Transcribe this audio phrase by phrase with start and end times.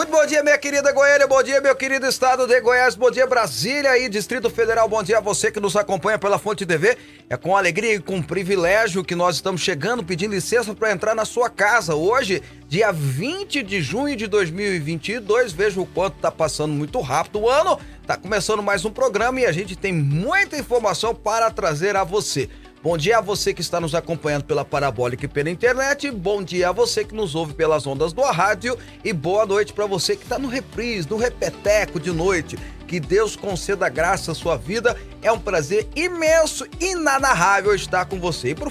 [0.00, 3.26] Muito bom dia, minha querida Goiânia, bom dia, meu querido estado de Goiás, bom dia,
[3.26, 6.96] Brasília e Distrito Federal, bom dia a você que nos acompanha pela Fonte TV.
[7.28, 11.26] É com alegria e com privilégio que nós estamos chegando, pedindo licença para entrar na
[11.26, 11.94] sua casa.
[11.94, 17.50] Hoje, dia 20 de junho de 2022, veja o quanto está passando muito rápido o
[17.50, 17.78] ano.
[18.06, 22.48] Tá começando mais um programa e a gente tem muita informação para trazer a você.
[22.82, 26.10] Bom dia a você que está nos acompanhando pela Parabólica e pela internet.
[26.10, 28.74] Bom dia a você que nos ouve pelas ondas do rádio.
[29.04, 32.58] E boa noite para você que está no reprise, no repeteco de noite.
[32.90, 34.96] Que Deus conceda graça à sua vida.
[35.22, 38.48] É um prazer imenso, inanarrável estar com você.
[38.48, 38.68] E por,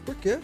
[0.05, 0.39] Por quê?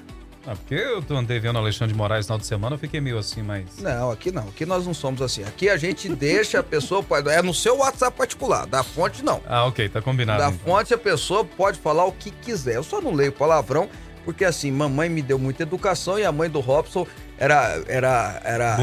[0.48, 3.02] Ah, porque eu tô andei vendo Alexandre de Moraes no final de semana, eu fiquei
[3.02, 3.66] meio assim, mas.
[3.80, 4.44] Não, aqui não.
[4.44, 5.44] Aqui nós não somos assim.
[5.44, 7.02] Aqui a gente deixa a pessoa.
[7.02, 8.67] pode- É no seu WhatsApp particular.
[8.67, 9.42] Da fonte, não.
[9.48, 10.39] Ah, ok, tá combinado.
[10.39, 10.60] Da então.
[10.60, 12.76] fonte a pessoa pode falar o que quiser.
[12.76, 13.89] Eu só não leio palavrão,
[14.23, 17.08] porque assim, mamãe me deu muita educação e a mãe do Robson
[17.38, 17.82] era.
[17.88, 18.78] era, era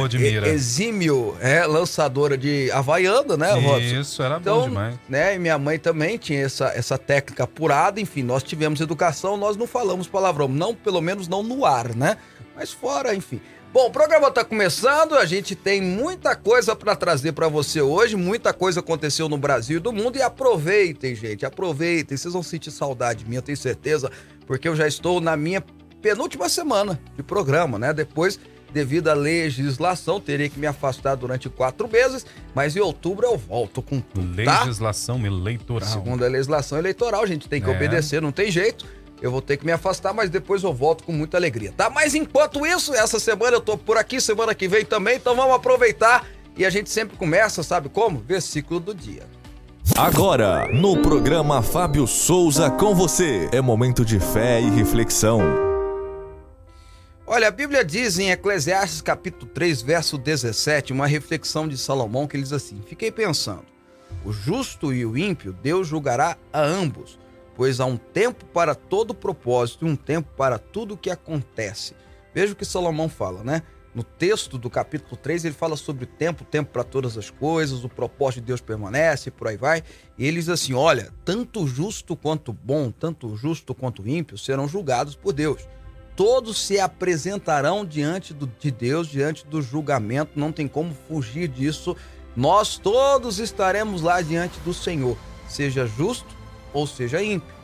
[0.49, 3.79] exímio, é, lançadora de Havaiana, né, Robson?
[4.01, 4.95] Isso, era bom Então, demais.
[5.09, 9.57] né, e minha mãe também tinha essa, essa técnica apurada, enfim, nós tivemos educação, nós
[9.57, 12.17] não falamos palavrão, não, pelo menos não no ar, né?
[12.55, 13.41] Mas fora, enfim.
[13.73, 18.17] Bom, o programa tá começando, a gente tem muita coisa para trazer para você hoje,
[18.17, 22.71] muita coisa aconteceu no Brasil e do mundo e aproveitem, gente, aproveitem, vocês vão sentir
[22.71, 24.11] saudade minha, eu tenho certeza,
[24.47, 25.65] porque eu já estou na minha
[26.03, 27.93] penúltima semana de programa, né?
[27.95, 28.39] Depois,
[28.73, 33.81] devido à legislação, teria que me afastar durante quatro meses, mas em outubro eu volto
[33.81, 34.61] com tudo, tá?
[34.65, 35.89] Legislação eleitoral.
[35.89, 37.75] Segundo a legislação eleitoral, a gente tem que É.
[37.75, 38.85] obedecer, não tem jeito.
[39.21, 41.89] Eu vou ter que me afastar, mas depois eu volto com muita alegria, tá?
[41.89, 45.55] Mas enquanto isso, essa semana eu tô por aqui, semana que vem também, então vamos
[45.55, 46.27] aproveitar.
[46.57, 48.19] E a gente sempre começa, sabe como?
[48.19, 49.23] Versículo do dia.
[49.97, 55.41] Agora, no programa Fábio Souza com você, é momento de fé e reflexão.
[57.34, 62.37] Olha, a Bíblia diz em Eclesiastes capítulo 3, verso 17, uma reflexão de Salomão que
[62.37, 63.65] ele diz assim: Fiquei pensando,
[64.22, 67.19] o justo e o ímpio Deus julgará a ambos,
[67.56, 71.94] pois há um tempo para todo propósito e um tempo para tudo o que acontece.
[72.34, 73.62] Veja o que Salomão fala, né?
[73.94, 77.31] No texto do capítulo 3, ele fala sobre o tempo, o tempo para todas as
[77.31, 79.82] coisas, o propósito de Deus permanece, por aí vai.
[80.19, 85.15] E ele diz assim: olha, tanto justo quanto bom, tanto justo quanto ímpio serão julgados
[85.15, 85.66] por Deus
[86.17, 91.97] todos se apresentarão diante do- de Deus, diante do julgamento, não tem como fugir disso.
[92.37, 95.17] Nós todos estaremos lá diante do Senhor,
[95.49, 96.28] seja justo
[96.72, 97.55] ou seja ímpio.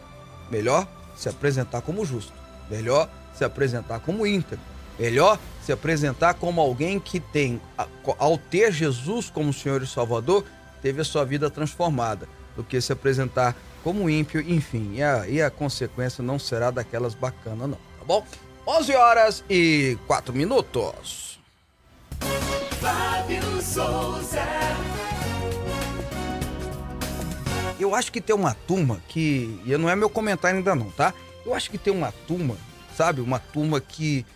[0.50, 2.32] Melhor se apresentar como justo,
[2.70, 4.64] melhor se apresentar como íntegro,
[4.98, 7.60] melhor se apresentar como alguém que tem,
[8.18, 10.44] ao ter Jesus como Senhor e Salvador,
[10.80, 13.54] teve a sua vida transformada, do que se apresentar
[13.84, 18.24] como ímpio, enfim, e a, e a consequência não será daquelas bacanas, não, tá bom?
[18.70, 21.40] 11 horas e 4 minutos.
[22.78, 24.44] Fábio Souza.
[27.80, 29.58] Eu acho que tem uma turma que.
[29.64, 31.14] E não é meu comentário ainda não, tá?
[31.46, 32.58] Eu acho que tem uma turma,
[32.94, 33.22] sabe?
[33.22, 34.26] Uma turma que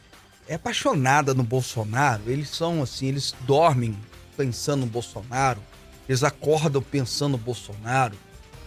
[0.49, 2.23] é apaixonada no Bolsonaro.
[2.27, 3.95] Eles são assim, eles dormem
[4.35, 5.61] pensando no Bolsonaro.
[6.09, 8.17] Eles acordam pensando no Bolsonaro.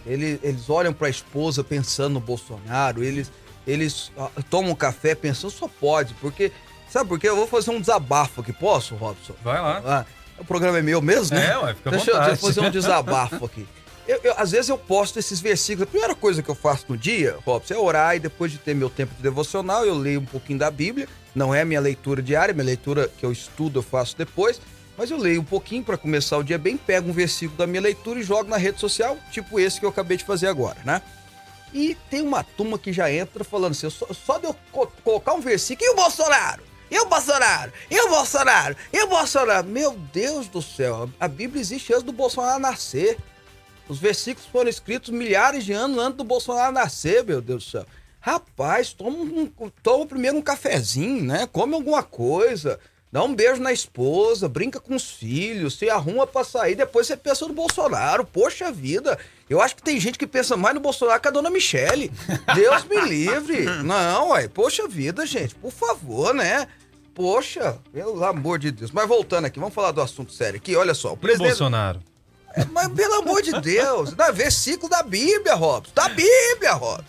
[0.06, 3.02] Eles, eles olham pra esposa pensando no Bolsonaro.
[3.02, 3.32] Eles,
[3.66, 4.10] eles
[4.50, 6.52] tomam café pensando, só pode, porque.
[6.88, 7.28] Sabe por quê?
[7.28, 8.52] Eu vou fazer um desabafo aqui.
[8.52, 9.34] Posso, Robson?
[9.42, 9.82] Vai lá.
[9.84, 10.04] Ah,
[10.38, 11.50] o programa é meu mesmo, né?
[11.50, 13.66] É, ué, fica Deixa eu- deixa eu fazer um desabafo aqui.
[14.06, 15.88] Eu, eu- às vezes eu posto esses versículos.
[15.88, 18.72] A primeira coisa que eu faço no dia, Robson, é orar e depois de ter
[18.72, 21.08] meu tempo de devocional, eu leio um pouquinho da Bíblia.
[21.34, 24.60] Não é minha leitura diária, minha leitura que eu estudo eu faço depois.
[24.96, 27.82] Mas eu leio um pouquinho para começar o dia bem, pego um versículo da minha
[27.82, 31.02] leitura e jogo na rede social, tipo esse que eu acabei de fazer agora, né?
[31.72, 35.34] E tem uma turma que já entra falando assim, só, só de eu co- colocar
[35.34, 36.62] um versículo, e o Bolsonaro?
[36.90, 37.72] E o Bolsonaro?
[37.90, 38.76] E o Bolsonaro?
[38.92, 39.66] E o Bolsonaro?
[39.66, 43.18] Meu Deus do céu, a Bíblia existe antes do Bolsonaro nascer.
[43.88, 47.86] Os versículos foram escritos milhares de anos antes do Bolsonaro nascer, meu Deus do céu.
[48.20, 49.50] Rapaz, toma, um,
[49.82, 51.46] toma primeiro um cafezinho, né?
[51.52, 52.80] Come alguma coisa.
[53.12, 57.16] Dá um beijo na esposa, brinca com os filhos, se arruma pra sair, depois você
[57.16, 58.24] pensa no Bolsonaro.
[58.24, 59.16] Poxa vida,
[59.48, 62.10] eu acho que tem gente que pensa mais no Bolsonaro que a dona Michele.
[62.54, 63.64] Deus me livre.
[63.84, 66.66] Não, ué, poxa vida, gente, por favor, né?
[67.14, 68.90] Poxa, pelo amor de Deus.
[68.90, 70.76] Mas voltando aqui, vamos falar do assunto sério aqui.
[70.76, 71.48] Olha só, o presidente.
[71.48, 72.00] Bolsonaro.
[72.72, 75.92] Mas pelo amor de Deus, dá versículo da Bíblia, Robson.
[75.94, 77.04] Da Bíblia, Robson.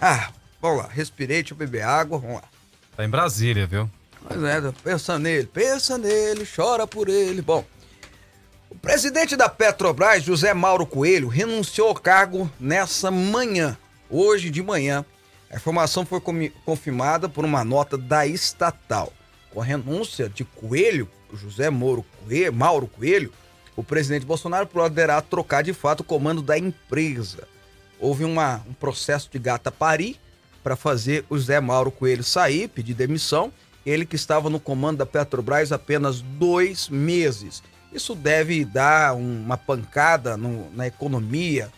[0.00, 0.30] Ah,
[0.60, 2.44] vamos lá, respirei, deixa eu beber água, vamos lá.
[2.96, 3.88] Tá em Brasília, viu?
[4.22, 7.42] Mas é, pensa nele, pensa nele, chora por ele.
[7.42, 7.64] Bom,
[8.72, 13.76] o presidente da Petrobras, José Mauro Coelho, renunciou ao cargo nessa manhã,
[14.08, 15.04] hoje de manhã.
[15.50, 16.22] A informação foi
[16.64, 19.12] confirmada por uma nota da estatal.
[19.50, 23.30] Com a renúncia de Coelho, José Mauro Coelho, Mauro Coelho,
[23.76, 27.46] o presidente Bolsonaro poderá trocar de fato o comando da empresa.
[28.00, 30.18] Houve uma- um processo de gata pari
[30.64, 33.52] para fazer o Zé Mauro Coelho sair, pedir demissão.
[33.84, 37.62] Ele que estava no comando da Petrobras apenas dois meses.
[37.92, 41.70] Isso deve dar um- uma pancada no- na economia,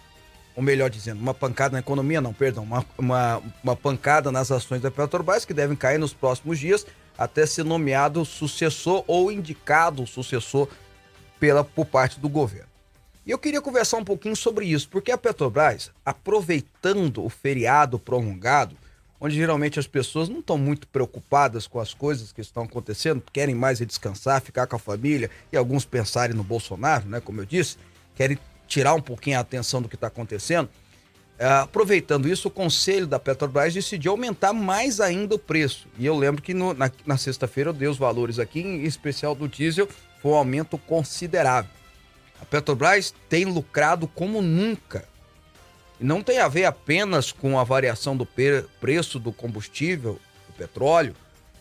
[0.55, 4.81] ou melhor dizendo, uma pancada na economia, não, perdão, uma, uma, uma pancada nas ações
[4.81, 6.87] da Petrobras que devem cair nos próximos dias
[7.19, 10.69] até ser nomeado sucessor ou indicado sucessor
[11.41, 12.69] pela, por parte do governo.
[13.27, 18.77] E eu queria conversar um pouquinho sobre isso, porque a Petrobras, aproveitando o feriado prolongado,
[19.21, 23.55] onde geralmente as pessoas não estão muito preocupadas com as coisas que estão acontecendo, querem
[23.55, 27.47] mais é descansar, ficar com a família, e alguns pensarem no Bolsonaro, né, como eu
[27.47, 27.77] disse,
[28.15, 30.69] querem tirar um pouquinho a atenção do que está acontecendo.
[31.39, 35.89] É, aproveitando isso, o conselho da Petrobras decidiu aumentar mais ainda o preço.
[35.99, 39.35] E eu lembro que no- na, na sexta-feira eu dei os valores aqui, em especial
[39.35, 39.89] do diesel,
[40.23, 41.71] foi um aumento considerável.
[42.41, 45.09] A Petrobras tem lucrado como nunca.
[46.01, 48.27] Não tem a ver apenas com a variação do
[48.81, 50.19] preço do combustível,
[50.49, 51.15] do petróleo,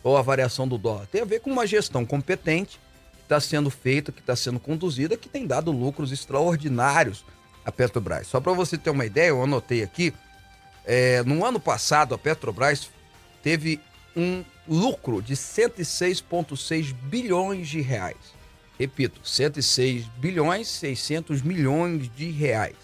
[0.04, 1.08] ou a variação do dólar.
[1.08, 2.80] Tem a ver com uma gestão competente
[3.16, 7.24] que está sendo feita, que está sendo conduzida, que tem dado lucros extraordinários
[7.64, 8.28] à Petrobras.
[8.28, 10.14] Só para você ter uma ideia, eu anotei aqui,
[10.86, 12.90] é, no ano passado a Petrobras
[13.42, 13.80] teve
[14.16, 18.18] um lucro de 106,6 bilhões de reais.
[18.78, 22.76] Repito, 106 bilhões 600 milhões de reais.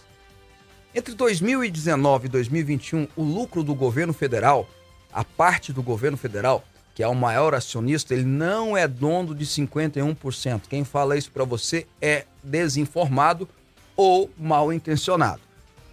[0.94, 4.68] Entre 2019 e 2021, o lucro do governo federal,
[5.14, 6.64] a parte do governo federal,
[6.96, 10.62] que é o maior acionista, ele não é dono de 51%.
[10.68, 13.48] Quem fala isso para você é desinformado
[13.96, 15.42] ou mal intencionado.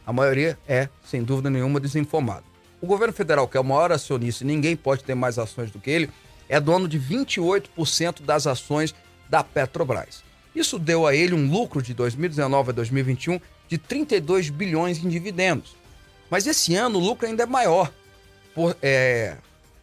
[0.07, 2.45] A maioria é, sem dúvida nenhuma, desinformado.
[2.81, 5.79] O governo federal, que é o maior acionista e ninguém pode ter mais ações do
[5.79, 6.11] que ele,
[6.49, 8.95] é dono de 28% das ações
[9.29, 10.25] da Petrobras.
[10.55, 15.77] Isso deu a ele um lucro de 2019 a 2021 de 32 bilhões em dividendos.
[16.31, 17.93] Mas esse ano o lucro ainda é maior,
[18.55, 19.37] por, é,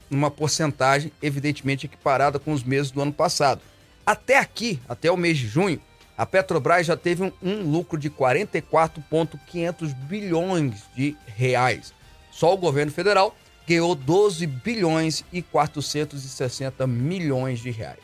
[0.09, 3.61] numa porcentagem evidentemente equiparada com os meses do ano passado.
[4.05, 5.81] Até aqui, até o mês de junho,
[6.17, 11.93] a Petrobras já teve um, um lucro de 44,500 bilhões de reais.
[12.31, 13.35] Só o governo federal
[13.67, 17.99] ganhou 12 bilhões e 460 milhões de reais.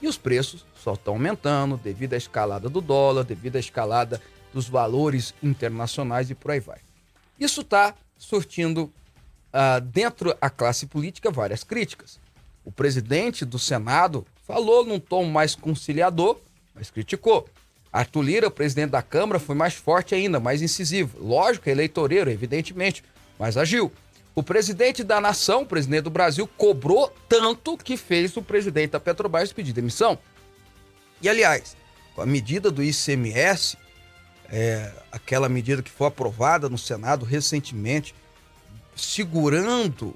[0.00, 4.68] E os preços só estão aumentando devido à escalada do dólar, devido à escalada dos
[4.68, 6.78] valores internacionais e por aí vai.
[7.38, 8.92] Isso está surtindo
[9.52, 12.18] ah, dentro da classe política várias críticas.
[12.64, 16.38] O presidente do Senado falou num tom mais conciliador,
[16.74, 17.48] mas criticou.
[17.92, 21.18] Arthur Lira, presidente da Câmara, foi mais forte ainda, mais incisivo.
[21.24, 23.02] Lógico, eleitoreiro, evidentemente,
[23.38, 23.90] mas agiu.
[24.34, 29.00] O presidente da nação, o presidente do Brasil, cobrou tanto que fez o presidente da
[29.00, 30.18] Petrobras pedir demissão.
[31.20, 31.76] E, aliás,
[32.14, 33.76] com a medida do ICMS,
[34.50, 38.14] é, aquela medida que foi aprovada no Senado recentemente,
[38.96, 40.14] segurando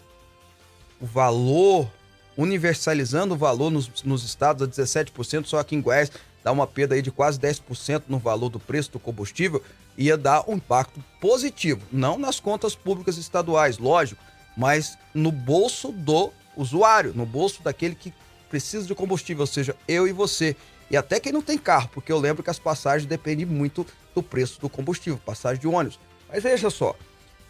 [1.01, 1.91] o valor,
[2.37, 6.11] universalizando o valor nos, nos estados a 17%, só aqui em Goiás
[6.43, 9.63] dá uma perda aí de quase 10% no valor do preço do combustível,
[9.97, 14.23] ia dar um impacto positivo, não nas contas públicas estaduais, lógico,
[14.57, 18.13] mas no bolso do usuário, no bolso daquele que
[18.49, 20.57] precisa de combustível, ou seja, eu e você.
[20.91, 24.23] E até quem não tem carro, porque eu lembro que as passagens dependem muito do
[24.23, 25.99] preço do combustível, passagem de ônibus.
[26.29, 26.97] Mas veja só,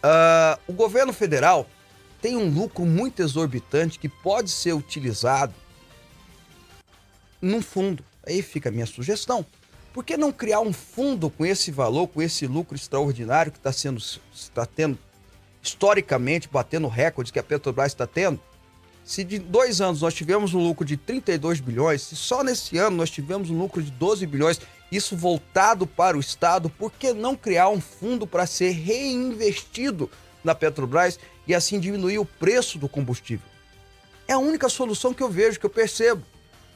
[0.03, 1.67] ah, o governo federal
[2.21, 5.55] tem um lucro muito exorbitante que pode ser utilizado
[7.41, 8.05] num fundo.
[8.25, 9.45] Aí fica a minha sugestão.
[9.93, 13.73] Por que não criar um fundo com esse valor, com esse lucro extraordinário que está
[13.73, 14.01] sendo
[14.33, 14.99] está tendo
[15.63, 18.41] historicamente batendo recordes que a Petrobras está tendo?
[19.05, 22.97] Se de dois anos nós tivemos um lucro de 32 bilhões, se só nesse ano
[22.97, 24.61] nós tivemos um lucro de 12 bilhões,
[24.93, 30.11] isso voltado para o Estado, por que não criar um fundo para ser reinvestido
[30.45, 33.47] na Petrobras e assim diminuir o preço do combustível?
[34.29, 36.23] É a única solução que eu vejo, que eu percebo.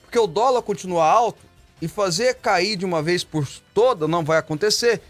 [0.01, 1.45] Porque o dólar continua alto
[1.81, 5.03] e fazer cair de uma vez por toda não vai acontecer.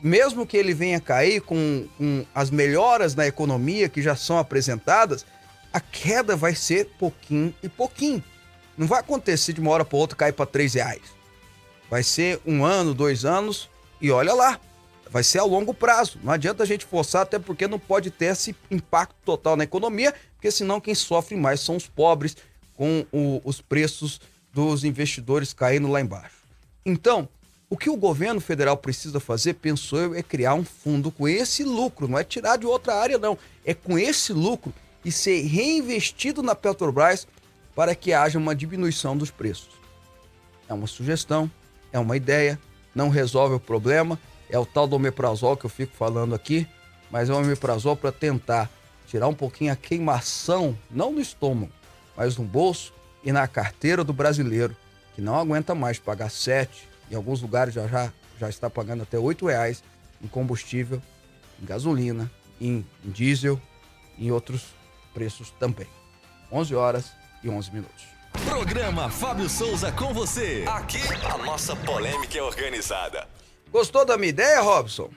[0.00, 5.26] Mesmo que ele venha cair com, com as melhoras na economia que já são apresentadas,
[5.72, 8.22] a queda vai ser pouquinho e pouquinho.
[8.78, 11.21] Não vai acontecer de uma hora para outra cair para três reais.
[11.92, 13.68] Vai ser um ano, dois anos
[14.00, 14.58] e olha lá.
[15.10, 16.18] Vai ser a longo prazo.
[16.24, 20.14] Não adianta a gente forçar, até porque não pode ter esse impacto total na economia,
[20.34, 22.34] porque senão quem sofre mais são os pobres
[22.74, 24.22] com o, os preços
[24.54, 26.36] dos investidores caindo lá embaixo.
[26.82, 27.28] Então,
[27.68, 31.62] o que o governo federal precisa fazer, pensou eu, é criar um fundo com esse
[31.62, 33.36] lucro, não é tirar de outra área, não.
[33.66, 34.72] É com esse lucro
[35.04, 37.28] e ser reinvestido na Petrobras
[37.74, 39.74] para que haja uma diminuição dos preços.
[40.66, 41.50] É uma sugestão,
[41.92, 42.58] é uma ideia,
[42.94, 44.18] não resolve o problema,
[44.50, 46.66] é o tal do omeprazol que eu fico falando aqui,
[47.10, 48.70] mas é um omeprazol para tentar
[49.06, 51.72] tirar um pouquinho a queimação, não no estômago,
[52.16, 54.76] mas no bolso e na carteira do brasileiro,
[55.14, 59.18] que não aguenta mais pagar sete, em alguns lugares já, já, já está pagando até
[59.18, 59.84] oito reais
[60.22, 61.02] em combustível,
[61.60, 62.30] em gasolina,
[62.60, 63.60] em, em diesel,
[64.18, 64.74] em outros
[65.12, 65.86] preços também.
[66.50, 68.04] 11 horas e 11 minutos.
[68.32, 70.64] Programa Fábio Souza com você.
[70.66, 73.26] Aqui a nossa polêmica é organizada.
[73.70, 75.10] Gostou da minha ideia, Robson?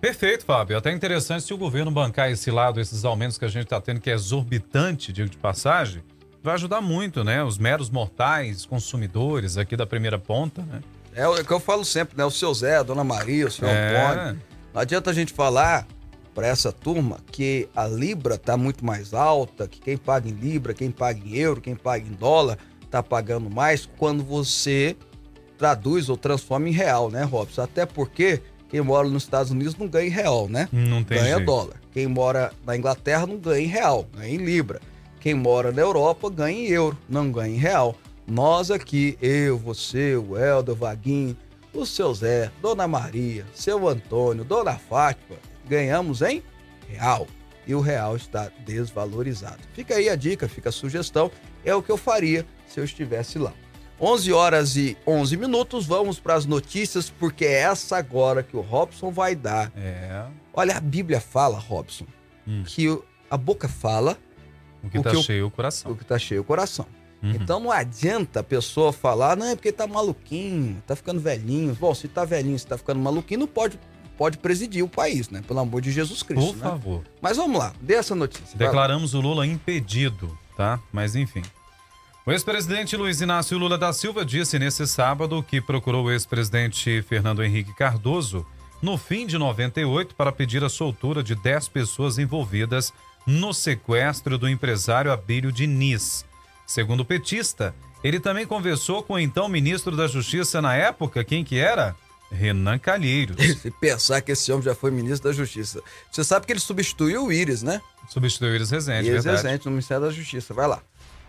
[0.00, 0.76] Perfeito, Fábio.
[0.76, 4.00] Até interessante se o governo bancar esse lado, esses aumentos que a gente está tendo,
[4.00, 6.02] que é exorbitante, digo de passagem,
[6.42, 7.42] vai ajudar muito, né?
[7.42, 10.80] Os meros mortais, consumidores aqui da primeira ponta, né?
[11.14, 12.24] É o que eu falo sempre, né?
[12.24, 14.06] O seu Zé, a Dona Maria, o seu É.
[14.10, 14.42] Antônio.
[14.74, 15.86] Não adianta a gente falar
[16.36, 20.74] para essa turma que a Libra tá muito mais alta, que quem paga em Libra,
[20.74, 22.58] quem paga em euro, quem paga em dólar,
[22.90, 24.94] tá pagando mais quando você
[25.56, 27.62] traduz ou transforma em real, né, Robson?
[27.62, 30.68] Até porque quem mora nos Estados Unidos não ganha em real, né?
[30.70, 31.46] Não tem ganha jeito.
[31.46, 31.80] dólar.
[31.90, 34.82] Quem mora na Inglaterra não ganha em real, ganha em Libra.
[35.18, 37.96] Quem mora na Europa ganha em euro, não ganha em real.
[38.28, 41.34] Nós aqui, eu, você, o Helder, o Vaguinho,
[41.72, 46.42] o seu Zé, Dona Maria, seu Antônio, Dona Fátima, ganhamos em
[46.88, 47.26] real.
[47.66, 49.58] E o real está desvalorizado.
[49.74, 51.30] Fica aí a dica, fica a sugestão.
[51.64, 53.52] É o que eu faria se eu estivesse lá.
[54.00, 58.60] 11 horas e 11 minutos, vamos para as notícias, porque é essa agora que o
[58.60, 59.72] Robson vai dar.
[59.76, 60.24] É.
[60.52, 62.06] Olha, a Bíblia fala, Robson,
[62.46, 62.62] Hum.
[62.64, 62.86] que
[63.30, 64.16] a boca fala
[64.84, 65.90] O que tá eu- cheio é o coração.
[65.92, 66.86] o que tá cheio o coração.
[67.22, 67.30] Uhum.
[67.32, 71.74] Então não adianta a pessoa falar, não, é porque tá maluquinho, tá ficando velhinho.
[71.80, 73.80] Bom, se tá velhinho, se tá ficando maluquinho, não pode,
[74.16, 75.42] pode presidir o país, né?
[75.46, 76.62] Pelo amor de Jesus Cristo, Por né?
[76.62, 77.04] favor.
[77.20, 78.56] Mas vamos lá, dê essa notícia.
[78.56, 80.80] Declaramos o Lula impedido, tá?
[80.92, 81.42] Mas enfim.
[82.24, 87.44] O ex-presidente Luiz Inácio Lula da Silva disse nesse sábado que procurou o ex-presidente Fernando
[87.44, 88.44] Henrique Cardoso
[88.82, 92.92] no fim de 98 para pedir a soltura de 10 pessoas envolvidas
[93.26, 96.24] no sequestro do empresário Abílio Diniz.
[96.66, 101.44] Segundo o petista, ele também conversou com o então ministro da Justiça na época, quem
[101.44, 101.94] que era?
[102.30, 103.36] Renan Calheiros.
[103.60, 105.82] Se pensar que esse homem já foi ministro da Justiça.
[106.10, 107.80] Você sabe que ele substituiu o Íris, né?
[108.08, 109.46] Substituiu Iris Rezende, Íris verdade.
[109.46, 110.54] Rezende no Ministério da Justiça.
[110.54, 110.82] Vai lá.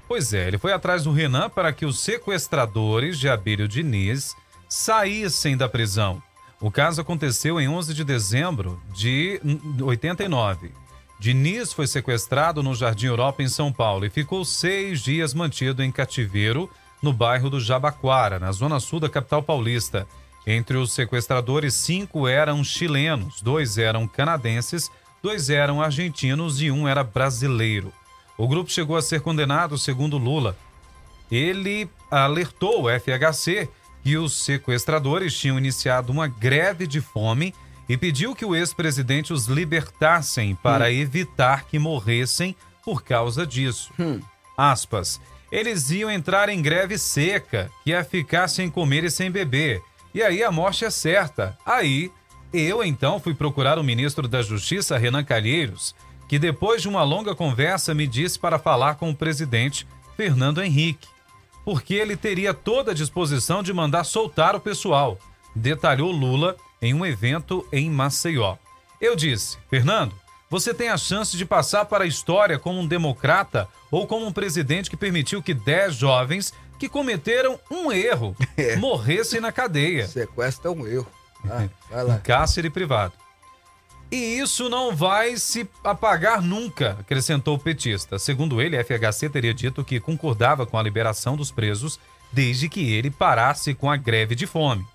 [0.08, 4.36] Pois é, ele foi atrás do Renan para que os sequestradores de Abílio Diniz
[4.70, 6.22] saíssem da prisão.
[6.60, 9.40] O caso aconteceu em 11 de dezembro de
[9.82, 10.72] 89.
[11.20, 15.92] Diniz foi sequestrado no Jardim Europa, em São Paulo, e ficou seis dias mantido em
[15.92, 16.70] cativeiro
[17.02, 20.08] no bairro do Jabaquara, na zona sul da capital paulista.
[20.50, 24.90] Entre os sequestradores, cinco eram chilenos, dois eram canadenses,
[25.22, 27.92] dois eram argentinos e um era brasileiro.
[28.38, 30.56] O grupo chegou a ser condenado, segundo Lula.
[31.30, 33.68] Ele alertou o FHC
[34.02, 37.54] que os sequestradores tinham iniciado uma greve de fome
[37.90, 43.92] e pediu que o ex-presidente os libertassem para evitar que morressem por causa disso.
[44.58, 45.20] Aspas.
[45.52, 49.82] Eles iam entrar em greve seca, que ia ficar sem comer e sem beber.
[50.14, 51.58] E aí a morte é certa.
[51.66, 52.12] Aí,
[52.54, 55.94] eu então fui procurar o ministro da Justiça, Renan Calheiros,
[56.28, 61.08] que depois de uma longa conversa me disse para falar com o presidente Fernando Henrique,
[61.64, 65.20] porque ele teria toda a disposição de mandar soltar o pessoal,
[65.56, 68.56] detalhou Lula em um evento em Maceió.
[69.00, 70.14] Eu disse, Fernando,
[70.50, 74.32] você tem a chance de passar para a história como um democrata ou como um
[74.32, 78.76] presidente que permitiu que 10 jovens que cometeram um erro É.
[78.76, 81.08] morressem na cadeia, Sequestro é um erro.
[81.50, 82.18] Ah, vai lá.
[82.20, 83.14] cárcere privado.
[84.10, 88.18] E isso não vai se apagar nunca, acrescentou o petista.
[88.18, 92.00] Segundo ele, a FHC teria dito que concordava com a liberação dos presos
[92.32, 94.86] desde que ele parasse com a greve de fome.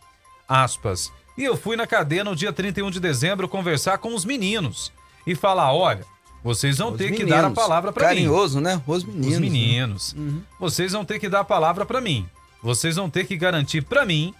[0.48, 1.12] Aspas.
[1.36, 4.90] E eu fui na cadeia no dia 31 de dezembro conversar com os meninos
[5.26, 6.04] e falar: olha,
[6.42, 7.30] vocês vão Os ter que meninos.
[7.30, 8.14] dar a palavra para mim.
[8.14, 8.80] Carinhoso, né?
[8.86, 9.32] Os meninos.
[9.34, 10.16] Os meninos.
[10.58, 12.26] Vocês vão ter que dar a palavra pra mim.
[12.62, 14.34] Vocês vão ter que garantir pra mim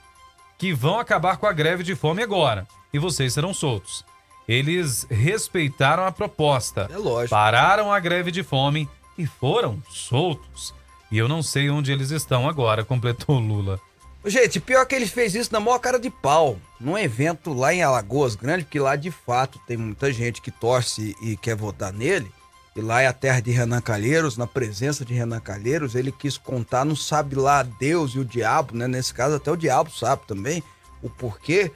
[0.58, 2.66] que vão acabar com a greve de fome agora.
[2.92, 4.04] E vocês serão soltos.
[4.46, 6.88] Eles respeitaram a proposta.
[6.92, 7.30] É lógico.
[7.30, 10.74] Pararam a greve de fome e foram soltos.
[11.10, 13.78] E eu não sei onde eles estão agora, completou Lula.
[14.24, 16.56] Gente, pior que ele fez isso na maior cara de pau.
[16.80, 21.16] Num evento lá em Alagoas Grande, porque lá de fato tem muita gente que torce
[21.20, 22.30] e quer votar nele.
[22.74, 26.38] E lá é a terra de Renan Calheiros, na presença de Renan Calheiros, ele quis
[26.38, 28.88] contar, não sabe lá Deus e o diabo, né?
[28.88, 30.62] Nesse caso, até o diabo sabe também
[31.02, 31.70] o porquê.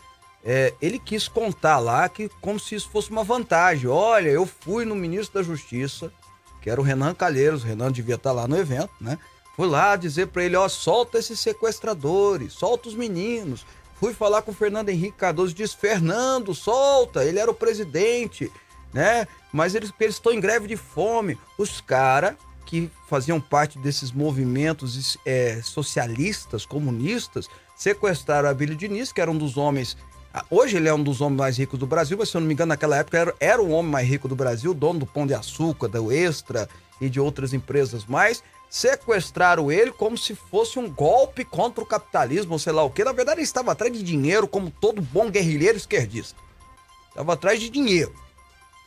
[0.45, 3.88] É, ele quis contar lá que como se isso fosse uma vantagem.
[3.88, 6.12] Olha, eu fui no ministro da Justiça,
[6.62, 9.19] que era o Renan Calheiros, o Renan devia estar lá no evento, né?
[9.57, 13.65] Fui lá dizer pra ele, ó, solta esses sequestradores, solta os meninos.
[13.99, 18.53] Fui falar com o Fernando Henrique Cardoso, disse, Fernando, solta, ele era o presidente,
[18.93, 19.27] né?
[19.51, 21.39] Mas eles eles estão em greve de fome.
[21.57, 22.35] Os caras
[22.67, 29.39] que faziam parte desses movimentos é, socialistas, comunistas, sequestraram a Abílio Diniz, que era um
[29.39, 29.97] dos homens
[30.37, 32.47] ah, Hoje ele é um dos homens mais ricos do Brasil, mas se eu não
[32.47, 35.27] me engano, naquela época era, era o homem mais rico do Brasil, dono do Pão
[35.27, 36.69] de Açúcar, do Extra
[37.01, 38.43] e de outras empresas mais.
[38.68, 43.04] Sequestraram ele como se fosse um golpe contra o capitalismo, sei lá o que.
[43.04, 46.38] Na verdade, ele estava atrás de dinheiro, como todo bom guerrilheiro esquerdista.
[47.08, 48.14] Estava atrás de dinheiro.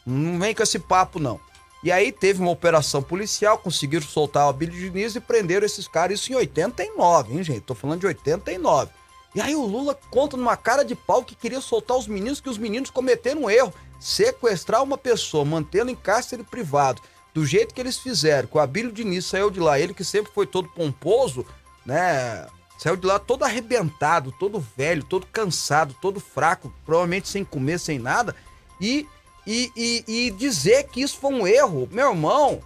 [0.06, 1.40] Não vem com esse papo, não.
[1.82, 6.20] E aí teve uma operação policial, conseguiram soltar o Abílio Diniz e prenderam esses caras.
[6.20, 7.62] Isso em 89, hein, gente?
[7.62, 8.92] Tô falando de 89.
[9.34, 12.50] E aí o Lula conta numa cara de pau que queria soltar os meninos, que
[12.50, 13.74] os meninos cometeram um erro.
[14.00, 17.02] Sequestrar uma pessoa, mantendo em cárcere privado,
[17.40, 20.30] do jeito que eles fizeram, que o Abílio Diniz saiu de lá, ele que sempre
[20.34, 21.46] foi todo pomposo,
[21.86, 22.46] né?
[22.78, 27.98] Saiu de lá todo arrebentado, todo velho, todo cansado, todo fraco, provavelmente sem comer, sem
[27.98, 28.36] nada.
[28.82, 29.08] E,
[29.48, 32.62] e, e, e dizer que isso foi um erro, meu irmão,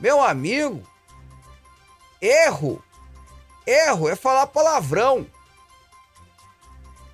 [0.00, 0.82] meu amigo,
[2.18, 2.82] erro,
[3.66, 5.26] erro é falar palavrão.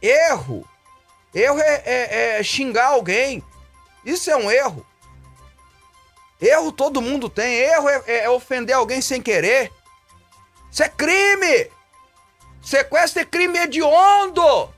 [0.00, 0.64] Erro.
[1.34, 3.42] Erro é, é- é xingar alguém.
[4.04, 4.86] Isso é um erro.
[6.40, 7.54] Erro todo mundo tem.
[7.54, 9.70] Erro é, é- é ofender alguém sem querer.
[10.70, 11.70] Isso é crime.
[12.62, 14.68] Sequestro é crime hediondo.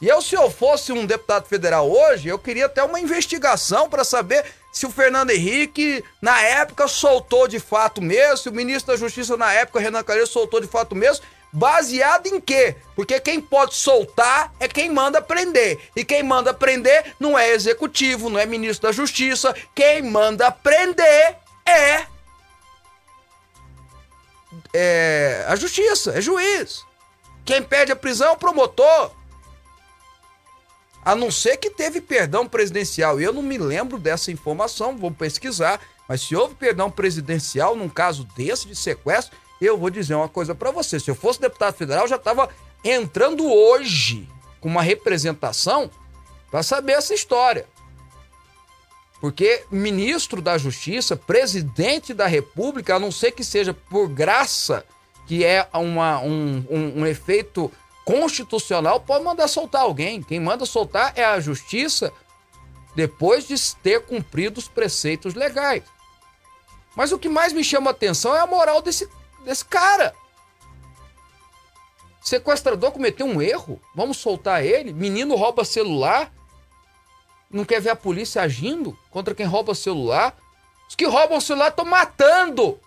[0.00, 4.04] E eu, se eu fosse um deputado federal hoje, eu queria até uma investigação para
[4.04, 8.98] saber se o Fernando Henrique, na época, soltou de fato mesmo, se o ministro da
[8.98, 12.74] Justiça, na época, Renan Calheiros, soltou de fato mesmo, baseado em quê?
[12.96, 15.78] Porque quem pode soltar é quem manda prender.
[15.94, 19.54] E quem manda prender não é executivo, não é ministro da Justiça.
[19.72, 22.06] Quem manda prender é.
[24.72, 26.84] É a justiça, é juiz.
[27.44, 29.12] Quem pede a prisão é o promotor.
[31.04, 33.20] A não ser que teve perdão presidencial.
[33.20, 35.80] Eu não me lembro dessa informação, vou pesquisar.
[36.08, 40.54] Mas se houve perdão presidencial num caso desse de sequestro, eu vou dizer uma coisa
[40.54, 40.98] pra você.
[41.00, 42.48] Se eu fosse deputado federal, já tava
[42.84, 44.28] entrando hoje
[44.60, 45.90] com uma representação
[46.50, 47.66] pra saber essa história.
[49.20, 54.84] Porque ministro da Justiça, presidente da República, a não ser que seja por graça,
[55.26, 57.72] que é uma- um, um- um efeito
[58.04, 60.22] constitucional, pode mandar soltar alguém.
[60.22, 62.12] Quem manda soltar é a Justiça
[62.94, 65.82] depois de ter cumprido os preceitos legais.
[66.94, 69.08] Mas o que mais me chama a atenção é a moral desse,
[69.44, 70.14] desse cara.
[72.22, 74.92] Sequestrador cometeu um erro, vamos soltar ele.
[74.92, 76.32] Menino rouba celular,
[77.50, 80.36] não quer ver a polícia agindo contra quem rouba celular.
[80.88, 82.80] Os que roubam celular estão matando.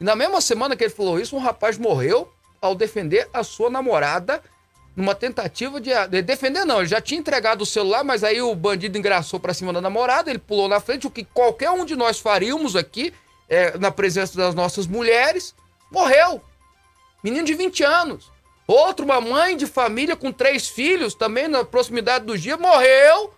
[0.00, 3.68] E na mesma semana que ele falou isso, um rapaz morreu ao defender a sua
[3.68, 4.42] namorada
[4.96, 6.78] numa tentativa de, de defender, não.
[6.78, 10.30] Ele já tinha entregado o celular, mas aí o bandido engraçou pra cima da namorada,
[10.30, 13.12] ele pulou na frente, o que qualquer um de nós faríamos aqui,
[13.52, 15.54] é, na presença das nossas mulheres,
[15.90, 16.42] morreu.
[17.22, 18.32] Menino de 20 anos.
[18.66, 23.34] Outro, uma mãe de família com três filhos, também na proximidade do dia, morreu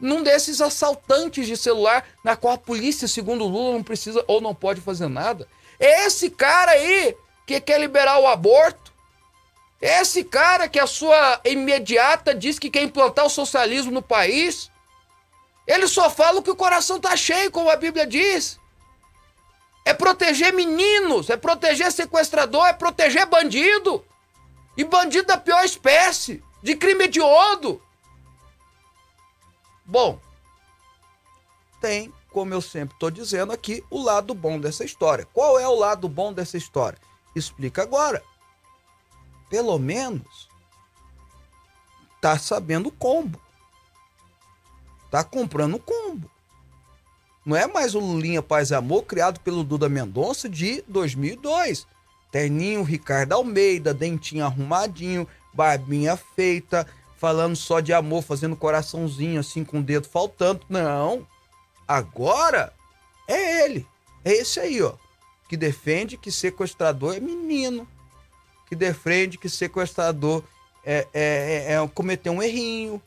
[0.00, 4.54] num desses assaltantes de celular, na qual a polícia, segundo Lula, não precisa ou não
[4.54, 5.46] pode fazer nada.
[5.78, 7.14] Esse cara aí
[7.46, 8.88] que quer liberar o aborto,
[9.80, 14.70] Esse cara que a sua imediata diz que quer implantar o socialismo no país,
[15.66, 18.58] ele só fala o que o coração tá cheio, como a Bíblia diz.
[19.88, 24.04] É proteger meninos, é proteger sequestrador, é proteger bandido.
[24.76, 27.80] E bandido da pior espécie, de crime hediondo.
[29.86, 30.20] Bom,
[31.80, 35.26] tem, como eu sempre estou dizendo aqui, o lado bom dessa história.
[35.32, 36.98] Qual é o lado bom dessa história?
[37.34, 38.22] Explica agora.
[39.48, 40.50] Pelo menos
[42.20, 43.40] tá sabendo o combo.
[45.10, 46.30] Tá comprando o combo.
[47.48, 51.86] Não é mais o Lulinha Paz e Amor criado pelo Duda Mendonça de 2002.
[52.30, 59.78] Terninho Ricardo Almeida, dentinho arrumadinho, barbinha feita, falando só de amor, fazendo coraçãozinho assim com
[59.78, 60.60] o dedo faltando.
[60.68, 61.26] Não.
[61.88, 62.70] Agora
[63.26, 63.86] é ele.
[64.22, 64.92] É esse aí, ó.
[65.48, 67.88] Que defende que sequestrador é menino.
[68.68, 70.44] Que defende que sequestrador
[70.84, 73.00] é, é, é, é cometer um errinho.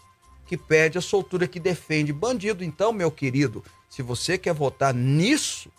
[0.47, 2.63] Que pede a soltura, que defende bandido.
[2.63, 5.69] Então, meu querido, se você quer votar nisso,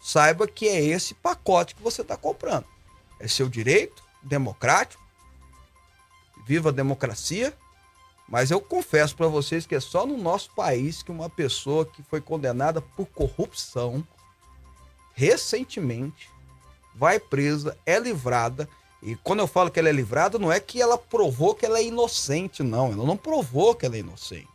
[0.00, 2.64] saiba que é esse pacote que você está comprando.
[3.18, 5.02] É seu direito democrático.
[6.46, 7.52] Viva a democracia.
[8.28, 12.00] Mas eu confesso para vocês que é só no nosso país que uma pessoa que
[12.04, 14.06] foi condenada por corrupção
[15.12, 16.30] recentemente
[16.94, 18.68] vai presa, é livrada.
[19.02, 21.80] E quando eu falo que ela é livrada, não é que ela provou que ela
[21.80, 22.92] é inocente, não.
[22.92, 24.46] Ela não provou que ela é inocente.